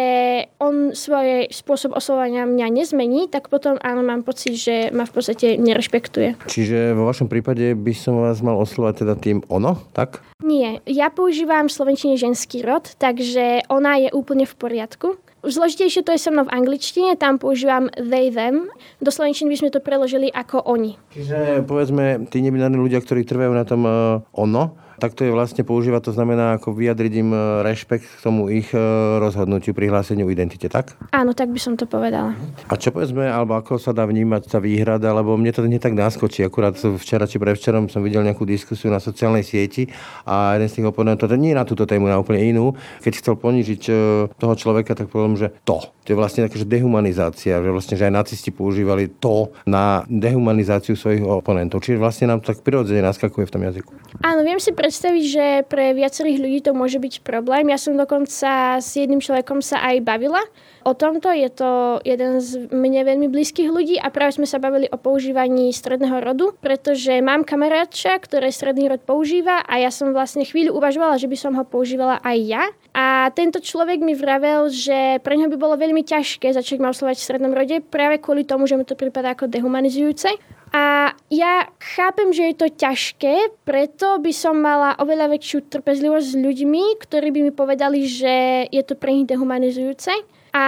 on 0.57 0.91
svoj 0.91 1.53
spôsob 1.53 1.93
oslovania 1.93 2.49
mňa 2.49 2.67
nezmení, 2.73 3.29
tak 3.29 3.53
potom 3.53 3.77
áno, 3.79 4.01
mám 4.01 4.25
pocit, 4.25 4.57
že 4.57 4.89
ma 4.89 5.05
v 5.05 5.13
podstate 5.13 5.55
nerešpektuje 5.61 5.93
rešpektuje. 5.93 6.29
Čiže 6.49 6.97
vo 6.97 7.05
vašom 7.05 7.27
prípade 7.29 7.77
by 7.77 7.93
som 7.93 8.23
vás 8.23 8.41
mal 8.41 8.57
oslovať 8.57 9.05
teda 9.05 9.13
tým 9.19 9.45
ono, 9.51 9.77
tak? 9.93 10.25
Nie, 10.43 10.83
ja 10.83 11.07
používam 11.07 11.71
slovenčine 11.71 12.19
ženský 12.19 12.67
rod, 12.67 12.91
takže 12.99 13.63
ona 13.71 13.92
je 13.99 14.09
úplne 14.13 14.45
v 14.47 14.55
poriadku. 14.55 15.19
Zložitejšie 15.43 16.07
to 16.07 16.15
je 16.15 16.23
so 16.23 16.31
mnou 16.31 16.47
v 16.47 16.55
angličtine, 16.55 17.19
tam 17.19 17.35
používam 17.35 17.91
they, 17.99 18.31
them. 18.31 18.71
Do 19.03 19.11
slovenčiny 19.11 19.51
by 19.51 19.57
sme 19.59 19.69
to 19.75 19.83
preložili 19.83 20.31
ako 20.31 20.63
oni. 20.63 20.95
Čiže 21.11 21.67
povedzme, 21.67 22.31
tí 22.31 22.39
nebinárni 22.39 22.79
ľudia, 22.79 23.03
ktorí 23.03 23.27
trvajú 23.27 23.51
na 23.51 23.67
tom 23.67 23.83
uh, 23.83 24.23
ono, 24.31 24.79
tak 24.99 25.17
to 25.17 25.25
je 25.25 25.31
vlastne 25.31 25.63
používať, 25.65 26.09
to 26.09 26.13
znamená 26.13 26.57
ako 26.57 26.75
vyjadriť 26.75 27.13
im 27.19 27.29
e, 27.33 27.39
rešpekt 27.65 28.05
k 28.05 28.19
tomu 28.21 28.49
ich 28.49 28.69
e, 28.73 28.79
rozhodnutiu, 29.21 29.73
prihláseniu 29.73 30.29
identite, 30.29 30.69
tak? 30.69 30.97
Áno, 31.13 31.33
tak 31.33 31.49
by 31.49 31.59
som 31.59 31.73
to 31.73 31.89
povedala. 31.89 32.37
A 32.69 32.73
čo 32.77 32.93
povedzme, 32.93 33.25
alebo 33.25 33.57
ako 33.57 33.81
sa 33.81 33.95
dá 33.95 34.05
vnímať 34.05 34.49
tá 34.49 34.59
výhrada, 34.61 35.09
lebo 35.13 35.33
mne 35.37 35.51
to 35.53 35.65
nie 35.65 35.81
tak 35.81 35.97
naskočí. 35.97 36.45
Akurát 36.45 36.77
včera 36.77 37.25
či 37.25 37.37
prevčerom 37.41 37.89
som 37.89 38.05
videl 38.05 38.21
nejakú 38.25 38.45
diskusiu 38.45 38.93
na 38.93 39.01
sociálnej 39.01 39.45
sieti 39.45 39.89
a 40.27 40.57
jeden 40.57 40.69
z 40.69 40.75
tých 40.81 40.89
oponentov, 40.89 41.29
to 41.29 41.37
nie 41.39 41.55
na 41.55 41.65
túto 41.65 41.87
tému, 41.89 42.09
na 42.09 42.19
úplne 42.19 42.43
inú, 42.43 42.73
keď 43.01 43.13
chcel 43.19 43.33
ponížiť 43.39 43.81
e, 43.89 43.93
toho 44.37 44.53
človeka, 44.57 44.93
tak 44.93 45.09
povedal, 45.09 45.35
že 45.37 45.49
to. 45.65 45.79
To 46.03 46.11
je 46.11 46.19
vlastne 46.19 46.43
taká 46.43 46.59
dehumanizácia, 46.67 47.63
že 47.63 47.69
vlastne 47.71 47.95
že 47.95 48.11
aj 48.11 48.13
nacisti 48.13 48.51
používali 48.51 49.07
to 49.07 49.55
na 49.63 50.03
dehumanizáciu 50.11 50.99
svojich 50.99 51.23
oponentov. 51.23 51.79
Čiže 51.79 51.95
vlastne 51.95 52.27
nám 52.27 52.43
tak 52.43 52.59
prirodzene 52.59 52.99
naskakuje 52.99 53.47
v 53.47 53.53
tom 53.55 53.63
jazyku. 53.63 53.91
Áno, 54.19 54.43
viem 54.43 54.59
si 54.59 54.75
predstaviť, 54.75 55.23
že 55.23 55.45
pre 55.71 55.95
viacerých 55.95 56.37
ľudí 56.43 56.59
to 56.59 56.75
môže 56.75 56.99
byť 56.99 57.23
problém. 57.23 57.71
Ja 57.71 57.79
som 57.79 57.95
dokonca 57.95 58.83
s 58.83 58.99
jedným 58.99 59.23
človekom 59.23 59.63
sa 59.63 59.79
aj 59.79 60.03
bavila 60.03 60.43
o 60.83 60.91
tomto. 60.91 61.31
Je 61.31 61.47
to 61.47 62.03
jeden 62.03 62.43
z 62.43 62.67
mne 62.67 63.07
veľmi 63.07 63.31
blízkych 63.31 63.71
ľudí 63.71 63.95
a 63.95 64.11
práve 64.11 64.35
sme 64.35 64.47
sa 64.47 64.59
bavili 64.59 64.91
o 64.91 64.99
používaní 64.99 65.71
stredného 65.71 66.19
rodu, 66.19 66.51
pretože 66.59 67.15
mám 67.23 67.47
kamarátča, 67.47 68.19
ktoré 68.19 68.51
stredný 68.51 68.91
rod 68.91 69.01
používa 69.07 69.63
a 69.63 69.79
ja 69.79 69.87
som 69.87 70.11
vlastne 70.11 70.43
chvíľu 70.43 70.75
uvažovala, 70.75 71.15
že 71.15 71.31
by 71.31 71.37
som 71.39 71.55
ho 71.55 71.63
používala 71.63 72.19
aj 72.21 72.37
ja. 72.43 72.63
A 72.93 73.33
tento 73.33 73.57
človek 73.57 74.05
mi 74.05 74.13
vravel, 74.13 74.69
že 74.69 75.17
pre 75.25 75.33
ňo 75.33 75.49
by 75.49 75.57
bolo 75.57 75.73
veľmi 75.81 76.05
ťažké 76.05 76.53
začať 76.53 76.77
ma 76.77 76.93
oslovať 76.93 77.17
v 77.17 77.25
strednom 77.25 77.53
rode 77.53 77.81
práve 77.81 78.21
kvôli 78.21 78.45
tomu, 78.45 78.69
že 78.69 78.77
mu 78.77 78.85
to 78.85 78.93
prípada 78.93 79.33
ako 79.33 79.49
dehumanizujúce. 79.49 80.29
A 80.73 81.13
ja 81.29 81.69
chápem, 81.77 82.33
že 82.33 82.49
je 82.49 82.55
to 82.57 82.67
ťažké, 82.69 83.65
preto 83.65 84.17
by 84.21 84.33
som 84.33 84.61
mala 84.61 84.97
oveľa 85.01 85.33
väčšiu 85.37 85.69
trpezlivosť 85.69 86.27
s 86.33 86.37
ľuďmi, 86.37 86.83
ktorí 87.01 87.29
by 87.29 87.39
mi 87.45 87.53
povedali, 87.53 88.05
že 88.05 88.65
je 88.69 88.81
to 88.85 88.97
pre 88.97 89.13
nich 89.13 89.29
dehumanizujúce. 89.29 90.13
A 90.53 90.65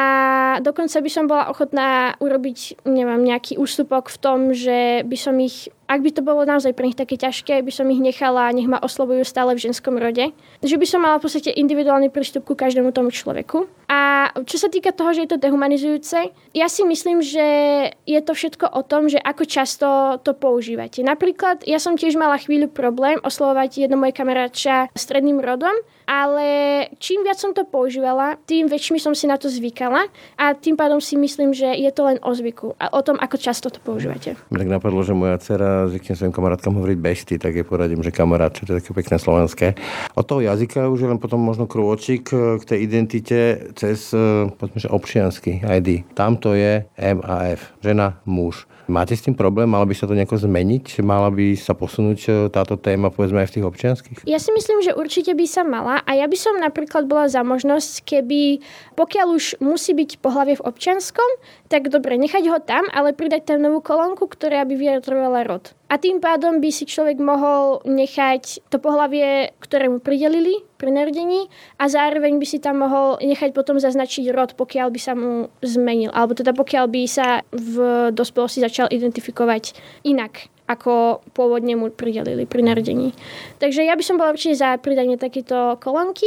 dokonca 0.65 0.97
by 0.97 1.09
som 1.13 1.29
bola 1.29 1.45
ochotná 1.49 2.17
urobiť, 2.17 2.85
neviem, 2.89 3.21
nejaký 3.21 3.61
ústupok 3.61 4.09
v 4.09 4.17
tom, 4.17 4.39
že 4.49 5.05
by 5.05 5.17
som 5.17 5.37
ich 5.37 5.69
ak 5.85 5.99
by 6.01 6.09
to 6.11 6.21
bolo 6.25 6.41
naozaj 6.45 6.73
pre 6.73 6.89
nich 6.89 6.97
také 6.97 7.17
ťažké, 7.17 7.61
by 7.61 7.71
som 7.73 7.85
ich 7.93 8.01
nechala, 8.01 8.49
nech 8.49 8.65
ma 8.65 8.81
oslovujú 8.81 9.21
stále 9.21 9.53
v 9.53 9.69
ženskom 9.69 9.97
rode. 10.01 10.33
Že 10.65 10.75
by 10.81 10.85
som 10.89 10.99
mala 11.05 11.21
v 11.21 11.29
podstate 11.29 11.53
individuálny 11.53 12.09
prístup 12.09 12.45
ku 12.45 12.57
každému 12.57 12.89
tomu 12.89 13.13
človeku. 13.13 13.69
A 13.85 14.33
čo 14.49 14.57
sa 14.57 14.69
týka 14.69 14.89
toho, 14.89 15.13
že 15.13 15.29
je 15.29 15.37
to 15.37 15.41
dehumanizujúce, 15.41 16.33
ja 16.57 16.67
si 16.67 16.81
myslím, 16.81 17.21
že 17.21 17.45
je 18.01 18.19
to 18.25 18.33
všetko 18.33 18.65
o 18.73 18.81
tom, 18.81 19.05
že 19.05 19.21
ako 19.21 19.43
často 19.45 19.87
to 20.25 20.33
používate. 20.33 21.05
Napríklad, 21.05 21.61
ja 21.69 21.77
som 21.77 21.93
tiež 21.93 22.17
mala 22.17 22.41
chvíľu 22.41 22.73
problém 22.73 23.21
oslovovať 23.21 23.85
jedno 23.85 24.01
moje 24.01 24.17
kamaráča 24.17 24.89
stredným 24.97 25.37
rodom, 25.37 25.73
ale 26.05 26.47
čím 27.01 27.25
viac 27.25 27.37
som 27.41 27.53
to 27.53 27.65
používala, 27.65 28.37
tým 28.45 28.69
väčšmi 28.69 29.01
som 29.01 29.17
si 29.17 29.25
na 29.25 29.41
to 29.41 29.49
zvykala 29.49 30.05
a 30.37 30.53
tým 30.53 30.77
pádom 30.77 31.01
si 31.01 31.17
myslím, 31.17 31.53
že 31.53 31.65
je 31.77 31.89
to 31.89 32.05
len 32.05 32.17
o 32.21 32.31
zvyku 32.33 32.77
a 32.77 32.93
o 32.93 33.01
tom, 33.01 33.17
ako 33.17 33.37
často 33.41 33.73
to 33.73 33.81
používate. 33.81 34.37
Tak 34.37 34.69
napadlo, 34.69 35.01
že 35.01 35.17
moja 35.17 35.41
dcera 35.41 35.74
zvyknem 35.87 36.15
svojim 36.15 36.33
kamarátkam 36.33 36.75
hovoriť 36.75 36.97
besty, 36.99 37.35
tak 37.35 37.55
je 37.55 37.63
poradím, 37.67 38.03
že 38.03 38.15
kamarát, 38.15 38.55
čo 38.55 38.63
to 38.63 38.75
je 38.75 38.79
také 38.81 38.91
pekné 38.95 39.17
slovenské. 39.19 39.67
Od 40.15 40.25
toho 40.25 40.41
jazyka 40.41 40.87
už 40.87 40.99
je 41.05 41.09
len 41.11 41.19
potom 41.19 41.39
možno 41.43 41.67
krôčik 41.67 42.31
k 42.33 42.63
tej 42.63 42.79
identite 42.83 43.71
cez, 43.75 44.15
eh, 44.15 44.47
povedzme, 44.49 44.79
že 44.79 44.89
občiansky 44.89 45.63
ID. 45.63 46.07
Tam 46.15 46.39
to 46.39 46.55
je 46.55 46.87
M 46.95 47.19
a 47.23 47.55
F. 47.55 47.75
Žena, 47.83 48.19
muž. 48.25 48.67
Máte 48.85 49.17
s 49.17 49.25
tým 49.25 49.33
problém? 49.33 49.65
Malo 49.65 49.89
by 49.89 49.97
sa 49.97 50.05
to 50.05 50.13
nejako 50.13 50.37
zmeniť? 50.37 51.01
Mala 51.01 51.33
by 51.33 51.57
sa 51.57 51.73
posunúť 51.73 52.19
e, 52.25 52.29
táto 52.53 52.77
téma 52.77 53.09
povedzme 53.09 53.41
aj 53.41 53.49
v 53.49 53.55
tých 53.57 53.65
občianských? 53.65 54.17
Ja 54.29 54.37
si 54.37 54.53
myslím, 54.53 54.85
že 54.85 54.93
určite 54.93 55.33
by 55.33 55.45
sa 55.49 55.65
mala 55.65 56.05
a 56.05 56.11
ja 56.13 56.29
by 56.29 56.37
som 56.37 56.61
napríklad 56.61 57.09
bola 57.09 57.25
za 57.25 57.41
možnosť, 57.41 58.05
keby 58.05 58.61
pokiaľ 58.93 59.27
už 59.33 59.45
musí 59.57 59.97
byť 59.97 60.21
pohlavie 60.21 60.61
v 60.61 60.65
občianskom, 60.69 61.29
tak 61.65 61.89
dobre, 61.89 62.13
nechať 62.21 62.45
ho 62.45 62.61
tam, 62.61 62.85
ale 62.93 63.17
pridať 63.17 63.49
tam 63.49 63.65
novú 63.65 63.81
kolónku, 63.81 64.29
ktorá 64.29 64.61
by 64.69 64.77
vyjadrovala 64.77 65.49
rod. 65.49 65.73
A 65.85 66.01
tým 66.01 66.17
pádom 66.17 66.57
by 66.57 66.69
si 66.73 66.89
človek 66.89 67.21
mohol 67.21 67.77
nechať 67.85 68.65
to 68.73 68.81
pohlavie, 68.81 69.53
ktoré 69.61 69.85
mu 69.85 70.01
pridelili 70.01 70.65
pri 70.81 70.89
narodení 70.89 71.45
a 71.77 71.85
zároveň 71.85 72.41
by 72.41 72.45
si 72.49 72.57
tam 72.57 72.81
mohol 72.81 73.21
nechať 73.21 73.53
potom 73.53 73.77
zaznačiť 73.77 74.33
rod, 74.33 74.57
pokiaľ 74.57 74.87
by 74.89 74.99
sa 74.99 75.13
mu 75.13 75.53
zmenil. 75.61 76.09
Alebo 76.09 76.33
teda 76.33 76.57
pokiaľ 76.57 76.85
by 76.89 77.01
sa 77.05 77.45
v 77.53 77.75
dospelosti 78.09 78.65
začal 78.65 78.89
identifikovať 78.89 79.77
inak 80.09 80.49
ako 80.65 81.21
pôvodne 81.37 81.77
mu 81.77 81.93
pridelili 81.93 82.49
pri 82.49 82.65
narodení. 82.65 83.13
Takže 83.61 83.85
ja 83.85 83.93
by 83.93 84.01
som 84.01 84.17
bola 84.17 84.33
určite 84.33 84.57
za 84.57 84.81
pridanie 84.81 85.13
takéto 85.13 85.77
kolónky. 85.77 86.25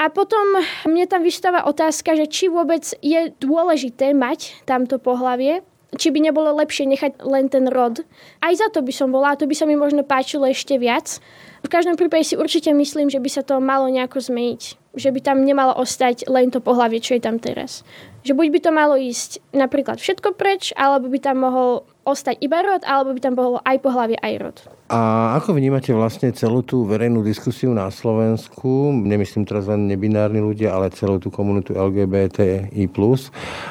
A 0.00 0.08
potom 0.08 0.56
mne 0.88 1.04
tam 1.04 1.20
vystáva 1.20 1.68
otázka, 1.68 2.16
že 2.16 2.24
či 2.24 2.48
vôbec 2.48 2.88
je 3.04 3.36
dôležité 3.36 4.16
mať 4.16 4.64
tamto 4.64 4.96
pohlavie, 4.96 5.60
či 5.98 6.14
by 6.14 6.18
nebolo 6.22 6.54
lepšie 6.54 6.86
nechať 6.86 7.12
len 7.26 7.50
ten 7.50 7.66
rod. 7.66 8.06
Aj 8.38 8.54
za 8.54 8.70
to 8.70 8.82
by 8.84 8.92
som 8.94 9.10
bola, 9.10 9.34
to 9.34 9.50
by 9.50 9.54
sa 9.54 9.66
mi 9.66 9.74
možno 9.74 10.06
páčilo 10.06 10.46
ešte 10.46 10.78
viac. 10.78 11.18
V 11.60 11.68
každom 11.68 11.98
prípade 11.98 12.24
si 12.24 12.38
určite 12.38 12.70
myslím, 12.70 13.10
že 13.10 13.18
by 13.18 13.30
sa 13.30 13.42
to 13.42 13.58
malo 13.58 13.90
nejako 13.90 14.22
zmeniť. 14.22 14.78
Že 14.94 15.10
by 15.14 15.20
tam 15.22 15.38
nemalo 15.42 15.74
ostať 15.76 16.26
len 16.30 16.50
to 16.50 16.62
pohlavie, 16.62 17.02
čo 17.02 17.18
je 17.18 17.22
tam 17.22 17.38
teraz. 17.42 17.82
Že 18.22 18.38
buď 18.38 18.46
by 18.54 18.58
to 18.62 18.70
malo 18.70 18.94
ísť 18.98 19.42
napríklad 19.54 19.98
všetko 19.98 20.34
preč, 20.38 20.74
alebo 20.78 21.10
by 21.10 21.18
tam 21.18 21.42
mohol 21.42 21.86
ostať 22.10 22.42
iba 22.42 22.60
rod, 22.60 22.82
alebo 22.84 23.14
by 23.14 23.20
tam 23.22 23.34
bolo 23.38 23.62
aj 23.62 23.76
pohlavie, 23.78 24.18
aj 24.18 24.34
rod. 24.42 24.56
A 24.90 25.38
ako 25.38 25.54
vnímate 25.54 25.94
vlastne 25.94 26.34
celú 26.34 26.66
tú 26.66 26.82
verejnú 26.82 27.22
diskusiu 27.22 27.70
na 27.70 27.86
Slovensku, 27.94 28.90
nemyslím 28.90 29.46
teraz 29.46 29.70
len 29.70 29.86
nebinárni 29.86 30.42
ľudia, 30.42 30.74
ale 30.74 30.90
celú 30.90 31.22
tú 31.22 31.30
komunitu 31.30 31.78
LGBTI+, 31.78 32.90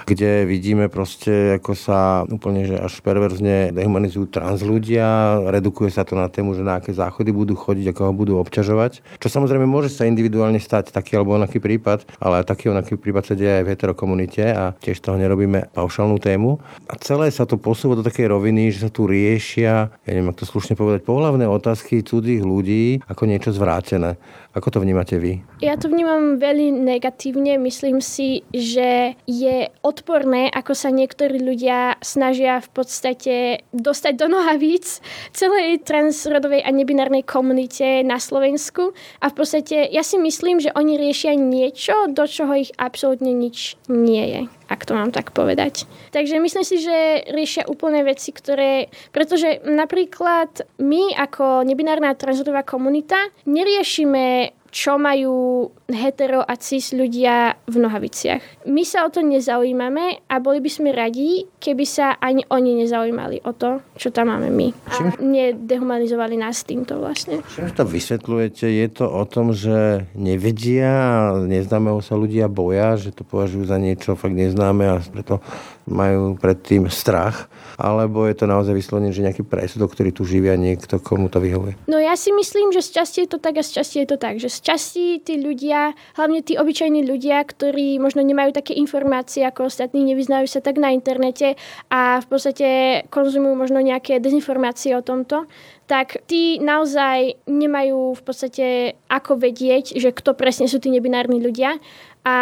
kde 0.07 0.31
vidíme 0.47 0.87
proste, 0.87 1.59
ako 1.59 1.75
sa 1.75 2.23
úplne 2.23 2.71
že 2.71 2.79
až 2.79 3.03
perverzne 3.03 3.75
dehumanizujú 3.75 4.31
trans 4.31 4.63
ľudia, 4.63 5.43
redukuje 5.51 5.91
sa 5.91 6.07
to 6.07 6.15
na 6.15 6.31
tému, 6.31 6.55
že 6.55 6.63
na 6.63 6.79
aké 6.79 6.95
záchody 6.95 7.35
budú 7.35 7.51
chodiť, 7.51 7.91
ako 7.91 8.01
ho 8.07 8.13
budú 8.15 8.33
obťažovať. 8.39 9.19
Čo 9.19 9.27
samozrejme 9.27 9.67
môže 9.67 9.91
sa 9.91 10.07
individuálne 10.07 10.63
stať 10.63 10.95
taký 10.95 11.19
alebo 11.19 11.35
onaký 11.35 11.59
prípad, 11.59 12.07
ale 12.23 12.47
taký 12.47 12.71
onaký 12.71 12.95
prípad 12.95 13.27
sa 13.27 13.35
deje 13.35 13.59
aj 13.59 13.63
v 13.67 13.71
heterokomunite 13.75 14.43
a 14.55 14.71
tiež 14.79 15.03
toho 15.03 15.19
nerobíme 15.19 15.67
paušálnu 15.75 16.15
tému. 16.15 16.63
A 16.87 16.95
celé 17.03 17.27
sa 17.27 17.43
to 17.43 17.59
posúva 17.59 17.99
do 17.99 18.07
takej 18.07 18.28
roviny, 18.29 18.69
že 18.69 18.85
sa 18.85 18.91
tu 18.93 19.09
riešia, 19.09 19.89
ja 19.89 20.09
neviem, 20.13 20.29
ako 20.29 20.45
to 20.45 20.51
slušne 20.53 20.77
povedať, 20.77 21.01
pohľavné 21.03 21.49
otázky 21.49 22.05
cudzích 22.05 22.45
ľudí 22.45 23.01
ako 23.09 23.25
niečo 23.25 23.49
zvrátené. 23.49 24.21
Ako 24.53 24.73
to 24.73 24.81
vnímate 24.81 25.17
vy? 25.21 25.45
Ja 25.61 25.77
to 25.77 25.93
vnímam 25.93 26.41
veľmi 26.41 26.81
negatívne. 26.81 27.61
Myslím 27.61 28.01
si, 28.01 28.41
že 28.49 29.13
je 29.29 29.69
odporné, 29.85 30.49
ako 30.49 30.73
sa 30.73 30.89
niektorí 30.89 31.37
ľudia 31.37 32.01
snažia 32.01 32.57
v 32.57 32.69
podstate 32.73 33.35
dostať 33.73 34.13
do 34.17 34.25
nohavíc 34.29 35.01
celej 35.33 35.85
transrodovej 35.85 36.65
a 36.65 36.69
nebinárnej 36.73 37.21
komunite 37.21 38.01
na 38.01 38.17
Slovensku. 38.17 38.93
A 39.21 39.29
v 39.29 39.37
podstate 39.37 39.85
ja 39.89 40.01
si 40.01 40.17
myslím, 40.17 40.57
že 40.57 40.73
oni 40.73 40.97
riešia 40.97 41.37
niečo, 41.37 42.09
do 42.09 42.25
čoho 42.25 42.57
ich 42.57 42.73
absolútne 42.77 43.33
nič 43.33 43.77
nie 43.85 44.25
je 44.33 44.58
ak 44.69 44.85
to 44.85 44.93
mám 44.93 45.09
tak 45.09 45.33
povedať. 45.33 45.89
Takže 46.13 46.37
myslím 46.37 46.65
si, 46.65 46.77
že 46.79 47.25
riešia 47.33 47.65
úplne 47.65 48.05
veci, 48.05 48.29
ktoré... 48.29 48.93
Pretože 49.09 49.65
napríklad 49.65 50.63
my 50.77 51.17
ako 51.17 51.65
nebinárna 51.65 52.13
transrodová 52.13 52.61
komunita 52.61 53.17
neriešime 53.49 54.53
čo 54.69 55.01
majú 55.01 55.69
hetero 55.89 56.45
a 56.45 56.53
cis 56.55 56.93
ľudia 56.93 57.57
v 57.65 57.75
nohaviciach. 57.81 58.69
My 58.69 58.85
sa 58.85 59.05
o 59.05 59.09
to 59.09 59.25
nezaujímame 59.25 60.25
a 60.29 60.35
boli 60.37 60.61
by 60.61 60.69
sme 60.69 60.89
radi, 60.93 61.45
keby 61.57 61.85
sa 61.85 62.17
ani 62.21 62.45
oni 62.49 62.85
nezaujímali 62.85 63.41
o 63.45 63.51
to, 63.53 63.81
čo 63.97 64.13
tam 64.13 64.29
máme 64.29 64.53
my. 64.53 64.67
A 64.93 65.17
nedehumanizovali 65.17 66.37
nás 66.37 66.61
týmto 66.63 67.01
vlastne. 67.01 67.41
Čím 67.53 67.73
to 67.73 67.83
vysvetľujete? 67.85 68.65
Je 68.69 68.87
to 68.93 69.05
o 69.09 69.23
tom, 69.25 69.51
že 69.51 70.05
nevedia 70.13 70.89
a 70.89 71.41
neznámeho 71.41 72.01
sa 72.05 72.13
ľudia 72.13 72.45
boja, 72.45 72.95
že 72.95 73.09
to 73.09 73.25
považujú 73.25 73.65
za 73.65 73.81
niečo 73.81 74.13
fakt 74.13 74.37
neznáme 74.37 74.85
a 74.85 75.01
preto 75.01 75.41
majú 75.89 76.37
predtým 76.37 76.85
strach? 76.93 77.49
Alebo 77.79 78.27
je 78.27 78.35
to 78.35 78.45
naozaj 78.45 78.75
vyslovene, 78.75 79.15
že 79.15 79.23
nejaký 79.23 79.47
presudok, 79.47 79.95
ktorý 79.95 80.11
tu 80.11 80.27
živia 80.27 80.59
niekto, 80.59 80.99
komu 80.99 81.31
to 81.31 81.39
vyhovuje? 81.39 81.79
No 81.87 81.95
ja 81.95 82.13
si 82.19 82.29
myslím, 82.35 82.75
že 82.75 82.83
z 82.83 83.01
časti 83.01 83.17
je 83.23 83.29
to 83.31 83.39
tak 83.39 83.55
a 83.55 83.63
z 83.63 83.79
časti 83.79 83.97
je 84.03 84.07
to 84.07 84.17
tak, 84.19 84.35
že 84.35 84.51
z 84.51 84.59
časti 84.59 85.05
tí 85.23 85.39
ľudia, 85.39 85.78
hlavne 86.15 86.39
tí 86.45 86.55
obyčajní 86.55 87.05
ľudia, 87.05 87.43
ktorí 87.43 87.97
možno 87.97 88.21
nemajú 88.23 88.55
také 88.55 88.77
informácie 88.77 89.43
ako 89.45 89.67
ostatní, 89.67 90.03
nevyznajú 90.07 90.45
sa 90.47 90.59
tak 90.59 90.77
na 90.77 90.91
internete 90.93 91.55
a 91.89 92.19
v 92.23 92.27
podstate 92.27 92.67
konzumujú 93.13 93.55
možno 93.55 93.79
nejaké 93.79 94.17
dezinformácie 94.19 94.93
o 94.95 95.05
tomto, 95.05 95.47
tak 95.89 96.21
tí 96.29 96.61
naozaj 96.61 97.41
nemajú 97.49 98.13
v 98.13 98.21
podstate 98.21 98.67
ako 99.09 99.41
vedieť, 99.41 99.97
že 99.97 100.13
kto 100.13 100.37
presne 100.37 100.69
sú 100.69 100.77
tí 100.77 100.93
nebinárni 100.93 101.41
ľudia. 101.41 101.81
A 102.29 102.37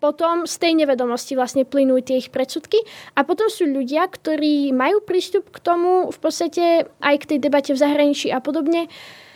potom 0.00 0.48
z 0.48 0.56
tej 0.56 0.72
nevedomosti 0.78 1.36
vlastne 1.36 1.68
plynú 1.68 2.00
tie 2.00 2.22
ich 2.22 2.32
predsudky. 2.32 2.80
A 3.12 3.28
potom 3.28 3.52
sú 3.52 3.68
ľudia, 3.68 4.08
ktorí 4.08 4.72
majú 4.72 5.04
prístup 5.04 5.52
k 5.52 5.58
tomu 5.60 6.08
v 6.08 6.18
podstate 6.22 6.88
aj 7.02 7.16
k 7.20 7.28
tej 7.34 7.38
debate 7.42 7.76
v 7.76 7.82
zahraničí 7.82 8.32
a 8.32 8.40
podobne 8.40 8.88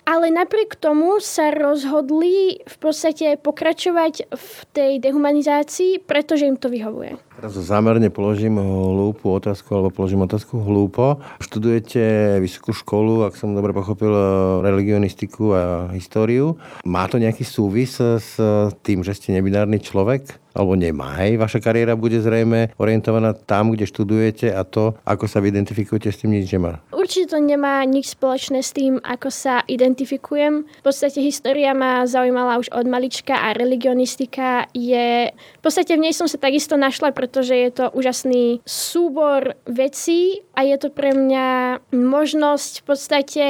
ale 0.02 0.34
napriek 0.34 0.74
tomu 0.74 1.22
sa 1.22 1.54
rozhodli 1.54 2.58
v 2.66 2.76
podstate 2.82 3.38
pokračovať 3.38 4.34
v 4.34 4.48
tej 4.74 4.92
dehumanizácii, 4.98 6.02
pretože 6.02 6.46
im 6.46 6.58
to 6.58 6.66
vyhovuje. 6.66 7.18
Teraz 7.32 7.56
zámerne 7.56 8.12
položím 8.12 8.60
hlúpu 8.60 9.32
otázku, 9.32 9.72
alebo 9.72 9.90
položím 9.90 10.28
otázku 10.28 10.60
hlúpo. 10.60 11.18
Študujete 11.40 12.36
vysokú 12.38 12.76
školu, 12.76 13.24
ak 13.24 13.34
som 13.34 13.56
dobre 13.56 13.72
pochopil, 13.72 14.12
religionistiku 14.60 15.56
a 15.56 15.62
históriu. 15.96 16.60
Má 16.84 17.08
to 17.08 17.16
nejaký 17.16 17.42
súvis 17.42 17.96
s 17.98 18.36
tým, 18.84 19.00
že 19.00 19.16
ste 19.16 19.32
nebinárny 19.32 19.80
človek? 19.80 20.42
alebo 20.52 20.76
nemá. 20.76 21.16
Hej. 21.24 21.40
Vaša 21.40 21.58
kariéra 21.64 21.96
bude 21.96 22.20
zrejme 22.20 22.76
orientovaná 22.76 23.32
tam, 23.32 23.72
kde 23.72 23.88
študujete 23.88 24.52
a 24.52 24.62
to, 24.68 24.92
ako 25.08 25.24
sa 25.24 25.40
identifikujete 25.40 26.12
s 26.12 26.20
tým, 26.20 26.36
nič 26.36 26.52
nemá. 26.52 26.84
Určite 26.92 27.36
to 27.36 27.38
nemá 27.40 27.80
nič 27.88 28.12
spoločné 28.14 28.60
s 28.60 28.76
tým, 28.76 29.00
ako 29.00 29.32
sa 29.32 29.64
identifikujem. 29.64 30.68
V 30.68 30.84
podstate 30.84 31.24
história 31.24 31.72
ma 31.72 32.04
zaujímala 32.04 32.60
už 32.60 32.68
od 32.68 32.84
malička 32.84 33.32
a 33.32 33.56
religionistika 33.56 34.68
je... 34.76 35.32
V 35.32 35.62
podstate 35.64 35.96
v 35.96 36.04
nej 36.08 36.14
som 36.14 36.28
sa 36.28 36.36
takisto 36.36 36.76
našla, 36.76 37.16
pretože 37.16 37.31
je 37.56 37.70
to 37.72 37.88
úžasný 37.96 38.60
súbor 38.68 39.56
vecí 39.64 40.44
a 40.52 40.68
je 40.68 40.76
to 40.76 40.92
pre 40.92 41.16
mňa 41.16 41.80
možnosť 41.96 42.72
v 42.80 42.84
podstate 42.84 43.44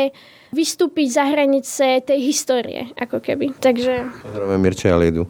vystúpiť 0.52 1.08
za 1.08 1.24
hranice 1.32 2.04
tej 2.04 2.20
histórie, 2.28 2.92
ako 3.00 3.24
keby. 3.24 3.56
Takže... 3.56 4.12
Pozdravujeme 4.20 4.60
Mirče 4.60 4.92
a 4.92 5.00
Liedu. 5.00 5.24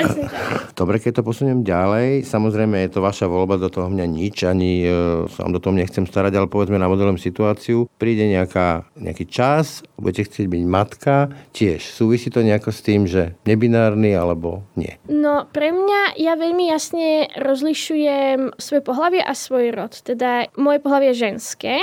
Dobre, 0.80 0.98
keď 0.98 1.22
to 1.22 1.26
posuniem 1.26 1.62
ďalej, 1.62 2.26
samozrejme 2.26 2.82
je 2.82 2.90
to 2.90 3.00
vaša 3.00 3.30
voľba, 3.30 3.62
do 3.62 3.70
toho 3.70 3.86
mňa 3.86 4.06
nič, 4.10 4.42
ani 4.42 4.82
e, 4.82 4.90
sa 5.30 5.46
vám 5.46 5.54
do 5.54 5.62
toho 5.62 5.74
nechcem 5.78 6.02
starať, 6.02 6.34
ale 6.34 6.50
povedzme 6.50 6.82
na 6.82 6.90
modelom 6.90 7.14
situáciu. 7.14 7.86
Príde 7.94 8.26
nejaká, 8.26 8.90
nejaký 8.98 9.30
čas, 9.30 9.86
budete 9.94 10.26
chcieť 10.26 10.46
byť 10.50 10.62
matka, 10.66 11.30
tiež 11.54 11.86
súvisí 11.86 12.26
to 12.34 12.42
nejako 12.42 12.74
s 12.74 12.80
tým, 12.82 13.06
že 13.06 13.38
nebinárny 13.46 14.18
alebo 14.18 14.66
nie? 14.74 14.98
No, 15.06 15.46
pre 15.46 15.70
mňa 15.70 16.18
ja 16.18 16.34
veľmi 16.34 16.66
jasne 16.66 17.30
rozlišujem 17.38 18.58
svoje 18.58 18.82
pohlavie 18.82 19.22
a 19.22 19.30
svoj 19.30 19.70
rod. 19.70 19.94
Teda 20.02 20.50
moje 20.58 20.82
pohlavie 20.82 21.14
je 21.14 21.30
ženské, 21.30 21.78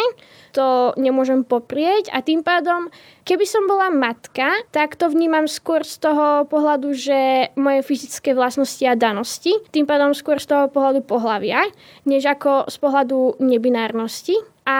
to 0.57 0.97
nemôžem 0.97 1.45
poprieť 1.45 2.09
a 2.09 2.25
tým 2.25 2.41
pádom, 2.41 2.56
keby 3.27 3.45
som 3.45 3.67
bola 3.67 3.91
matka, 3.93 4.63
tak 4.71 4.97
to 4.97 5.11
vnímam 5.11 5.45
skôr 5.45 5.85
z 5.85 6.01
toho 6.01 6.47
pohľadu, 6.47 6.93
že 6.95 7.51
moje 7.59 7.83
fyzické 7.83 8.33
vlastnosti 8.33 8.81
a 8.87 8.97
danosti, 8.97 9.53
tým 9.69 9.85
pádom 9.85 10.15
skôr 10.15 10.41
z 10.41 10.49
toho 10.49 10.65
pohľadu 10.71 11.05
pohľavia, 11.05 11.67
než 12.07 12.25
ako 12.25 12.71
z 12.71 12.77
pohľadu 12.79 13.39
nebinárnosti. 13.43 14.56
A 14.67 14.77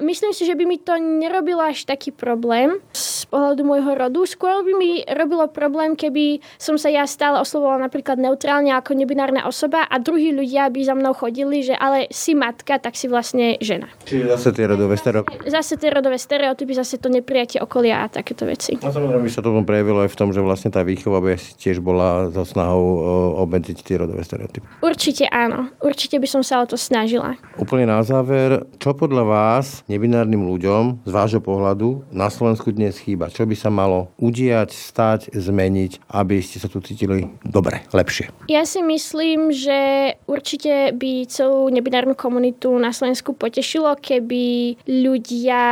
myslím 0.00 0.32
si, 0.32 0.48
že 0.48 0.56
by 0.56 0.64
mi 0.64 0.80
to 0.80 0.96
nerobilo 0.96 1.60
až 1.60 1.84
taký 1.84 2.08
problém 2.08 2.80
z 2.96 3.28
pohľadu 3.28 3.68
môjho 3.68 3.92
rodu. 3.92 4.24
Skôr 4.24 4.64
by 4.64 4.72
mi 4.80 5.04
robilo 5.04 5.44
problém, 5.52 5.92
keby 5.92 6.40
som 6.56 6.80
sa 6.80 6.88
ja 6.88 7.04
stále 7.04 7.36
oslovovala 7.44 7.84
napríklad 7.84 8.16
neutrálne 8.16 8.72
ako 8.72 8.96
nebinárna 8.96 9.44
osoba 9.44 9.84
a 9.84 10.00
druhí 10.00 10.32
ľudia 10.32 10.72
by 10.72 10.80
za 10.80 10.96
mnou 10.96 11.12
chodili, 11.12 11.60
že 11.60 11.76
ale 11.76 12.08
si 12.08 12.32
matka, 12.32 12.80
tak 12.80 12.96
si 12.96 13.12
vlastne 13.12 13.60
žena. 13.60 13.92
Čiže 14.08 14.24
zase 14.40 14.48
tie 14.56 14.64
rodové 14.72 14.96
stereotypy. 14.96 15.52
Zase 15.52 15.74
tie 15.76 15.90
rodové 15.92 16.16
stereotypy, 16.16 16.72
zase 16.72 16.96
to 16.96 17.12
neprijatie 17.12 17.60
okolia 17.60 18.08
a 18.08 18.08
takéto 18.08 18.48
veci. 18.48 18.80
A 18.80 18.88
samozrejme 18.88 19.20
by 19.20 19.32
sa 19.36 19.44
to 19.44 19.52
prejavilo 19.68 20.00
aj 20.00 20.16
v 20.16 20.16
tom, 20.16 20.32
že 20.32 20.40
vlastne 20.40 20.72
tá 20.72 20.80
výchova 20.80 21.20
by 21.20 21.36
tiež 21.60 21.84
bola 21.84 22.32
so 22.32 22.48
snahou 22.48 23.04
obmedziť 23.44 23.84
tie 23.84 24.00
rodové 24.00 24.24
stereotypy. 24.24 24.64
Určite 24.80 25.28
áno. 25.28 25.68
Určite 25.84 26.16
by 26.16 26.24
som 26.24 26.40
sa 26.40 26.64
o 26.64 26.66
to 26.66 26.80
snažila. 26.80 27.36
Úplne 27.60 27.92
na 27.92 28.00
záver, 28.00 28.64
čo 28.80 28.96
podľa 28.96 29.25
vás, 29.26 29.82
nebinárnym 29.90 30.46
ľuďom, 30.46 31.02
z 31.02 31.10
vášho 31.10 31.42
pohľadu, 31.42 32.06
na 32.14 32.30
Slovensku 32.30 32.70
dnes 32.70 33.02
chýba? 33.02 33.26
Čo 33.26 33.42
by 33.42 33.56
sa 33.58 33.74
malo 33.74 34.14
udiať, 34.22 34.70
stať, 34.70 35.34
zmeniť, 35.34 36.06
aby 36.14 36.38
ste 36.38 36.62
sa 36.62 36.70
tu 36.70 36.78
cítili 36.78 37.26
dobre, 37.42 37.82
lepšie? 37.90 38.30
Ja 38.46 38.62
si 38.62 38.80
myslím, 38.86 39.50
že 39.50 40.14
určite 40.30 40.94
by 40.94 41.26
celú 41.26 41.66
nebinárnu 41.74 42.14
komunitu 42.14 42.70
na 42.78 42.94
Slovensku 42.94 43.34
potešilo, 43.34 43.98
keby 43.98 44.78
ľudia 44.86 45.62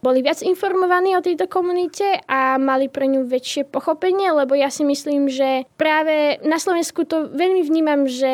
boli 0.00 0.24
viac 0.24 0.40
informovaní 0.40 1.12
o 1.12 1.24
tejto 1.24 1.44
komunite 1.52 2.24
a 2.24 2.56
mali 2.56 2.88
pre 2.88 3.04
ňu 3.04 3.28
väčšie 3.28 3.68
pochopenie, 3.68 4.32
lebo 4.32 4.56
ja 4.56 4.72
si 4.72 4.88
myslím, 4.88 5.28
že 5.28 5.68
práve 5.76 6.40
na 6.40 6.56
Slovensku 6.56 7.04
to 7.04 7.28
veľmi 7.28 7.60
vnímam, 7.60 8.08
že 8.08 8.32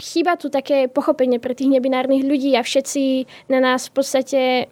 chýba 0.00 0.40
tu 0.40 0.48
také 0.48 0.88
pochopenie 0.88 1.36
pre 1.36 1.52
tých 1.52 1.68
nebinárnych 1.68 2.24
ľudí 2.24 2.56
a 2.56 2.64
všetci 2.64 3.28
na 3.52 3.60
nás 3.60 3.92
v 3.92 4.00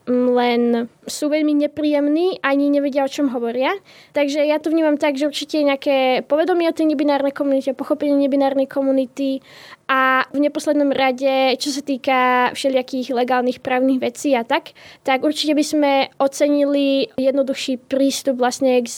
len 0.07 0.87
sú 1.09 1.27
veľmi 1.27 1.67
nepríjemní, 1.67 2.39
ani 2.47 2.71
nevedia, 2.71 3.03
o 3.03 3.11
čom 3.11 3.33
hovoria. 3.35 3.75
Takže 4.15 4.47
ja 4.47 4.63
to 4.63 4.71
vnímam 4.71 5.01
tak, 5.01 5.19
že 5.19 5.27
určite 5.27 5.59
nejaké 5.59 6.23
povedomie 6.31 6.71
o 6.71 6.77
tej 6.77 6.95
nebinárnej 6.95 7.35
komunite, 7.35 7.75
pochopenie 7.75 8.15
nebinárnej 8.15 8.71
komunity 8.71 9.43
a 9.89 10.25
v 10.31 10.39
neposlednom 10.39 10.95
rade, 10.95 11.59
čo 11.59 11.75
sa 11.75 11.83
týka 11.85 12.51
všelijakých 12.55 13.13
legálnych 13.13 13.59
právnych 13.61 13.99
vecí 14.01 14.33
a 14.33 14.47
tak, 14.47 14.73
tak 15.03 15.27
určite 15.27 15.53
by 15.53 15.65
sme 15.65 15.93
ocenili 16.17 17.11
jednoduchší 17.19 17.83
prístup 17.91 18.39
vlastne 18.39 18.81
k 18.83 18.89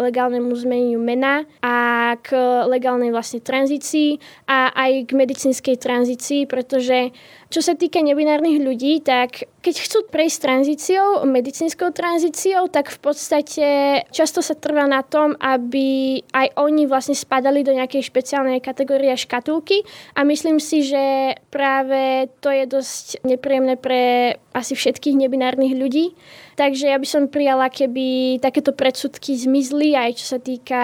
legálnemu 0.00 0.50
zmeneniu 0.56 1.00
mena 1.00 1.44
a 1.60 2.16
k 2.18 2.34
legálnej 2.66 3.12
vlastne 3.12 3.44
tranzícii 3.44 4.18
a 4.48 4.72
aj 4.74 5.06
k 5.06 5.10
medicínskej 5.14 5.76
tranzícii, 5.76 6.48
pretože 6.48 7.12
čo 7.50 7.58
sa 7.66 7.74
týka 7.74 7.98
nebinárnych 7.98 8.62
ľudí, 8.62 9.02
tak 9.02 9.50
keď 9.58 9.74
chcú 9.82 9.98
prejsť 10.06 10.38
tranzíciou, 10.38 11.26
medicínskou 11.26 11.90
tranzíciou, 11.90 12.70
tak 12.70 12.94
v 12.94 12.98
podstate 13.02 13.66
často 14.14 14.38
sa 14.38 14.54
trvá 14.54 14.86
na 14.86 15.02
tom, 15.02 15.34
aby 15.36 16.22
aj 16.30 16.54
oni 16.54 16.86
vlastne 16.86 17.18
spadali 17.18 17.66
do 17.66 17.74
nejakej 17.74 18.06
špeciálnej 18.06 18.62
kategórie 18.62 19.18
škatulky 19.18 19.82
a 20.14 20.22
myslím 20.30 20.62
si, 20.62 20.86
že 20.86 21.34
práve 21.50 22.30
to 22.38 22.54
je 22.54 22.64
dosť 22.70 23.26
nepríjemné 23.26 23.74
pre 23.74 24.34
asi 24.54 24.78
všetkých 24.78 25.18
nebinárnych 25.18 25.74
ľudí. 25.74 26.14
Takže 26.60 26.92
ja 26.92 27.00
by 27.00 27.08
som 27.08 27.32
prijala, 27.32 27.72
keby 27.72 28.36
takéto 28.36 28.76
predsudky 28.76 29.32
zmizli 29.32 29.96
aj 29.96 30.20
čo 30.20 30.36
sa 30.36 30.38
týka 30.38 30.82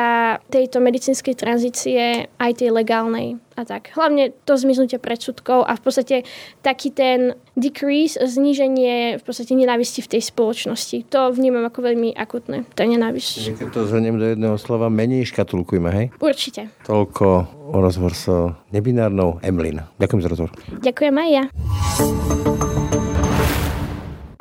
tejto 0.49 0.81
medicínskej 0.81 1.37
tranzície, 1.37 2.33
aj 2.41 2.53
tej 2.57 2.72
legálnej 2.72 3.37
a 3.61 3.68
tak. 3.68 3.93
Hlavne 3.93 4.33
to 4.49 4.57
zmiznutie 4.57 4.97
predsudkov 4.97 5.68
a 5.68 5.77
v 5.77 5.83
podstate 5.85 6.16
taký 6.64 6.97
ten 6.97 7.37
decrease, 7.61 8.16
zníženie 8.16 9.20
v 9.20 9.24
podstate 9.24 9.53
nenávisti 9.53 10.01
v 10.01 10.16
tej 10.16 10.22
spoločnosti. 10.24 11.12
To 11.12 11.29
vnímam 11.29 11.68
ako 11.68 11.93
veľmi 11.93 12.16
akutné, 12.16 12.64
tá 12.72 12.89
nenávisť. 12.89 13.61
Keď 13.61 13.68
to 13.68 13.85
zhrniem 13.85 14.16
do 14.16 14.33
jedného 14.33 14.57
slova, 14.57 14.89
menej 14.89 15.29
škatulkujme, 15.29 15.93
hej? 15.93 16.07
Určite. 16.24 16.72
Toľko 16.89 17.27
o 17.68 17.77
rozhovor 17.85 18.16
so 18.16 18.57
nebinárnou 18.72 19.45
Emlin. 19.45 19.85
Ďakujem 20.01 20.20
za 20.24 20.29
rozhovor. 20.33 20.53
Ďakujem 20.81 21.14
aj 21.20 21.29
ja. 21.29 21.45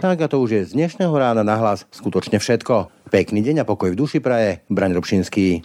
Tak 0.00 0.16
a 0.24 0.32
to 0.32 0.40
už 0.40 0.50
je 0.50 0.62
z 0.64 0.72
dnešného 0.80 1.12
rána 1.12 1.44
na 1.44 1.60
hlas 1.60 1.84
skutočne 1.92 2.40
všetko. 2.40 2.88
Pekný 3.12 3.44
deň 3.44 3.62
a 3.62 3.68
pokoj 3.68 3.92
v 3.92 4.00
duši 4.00 4.16
praje. 4.24 4.64
Braň 4.72 4.96
Robšinský. 4.96 5.60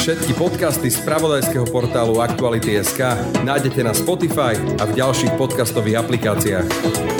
Všetky 0.00 0.32
podcasty 0.32 0.88
z 0.88 0.96
pravodajského 1.04 1.68
portálu 1.68 2.24
Aktuality.sk 2.24 3.20
nájdete 3.44 3.84
na 3.84 3.92
Spotify 3.92 4.56
a 4.80 4.88
v 4.88 4.96
ďalších 4.96 5.36
podcastových 5.36 6.00
aplikáciách. 6.00 7.17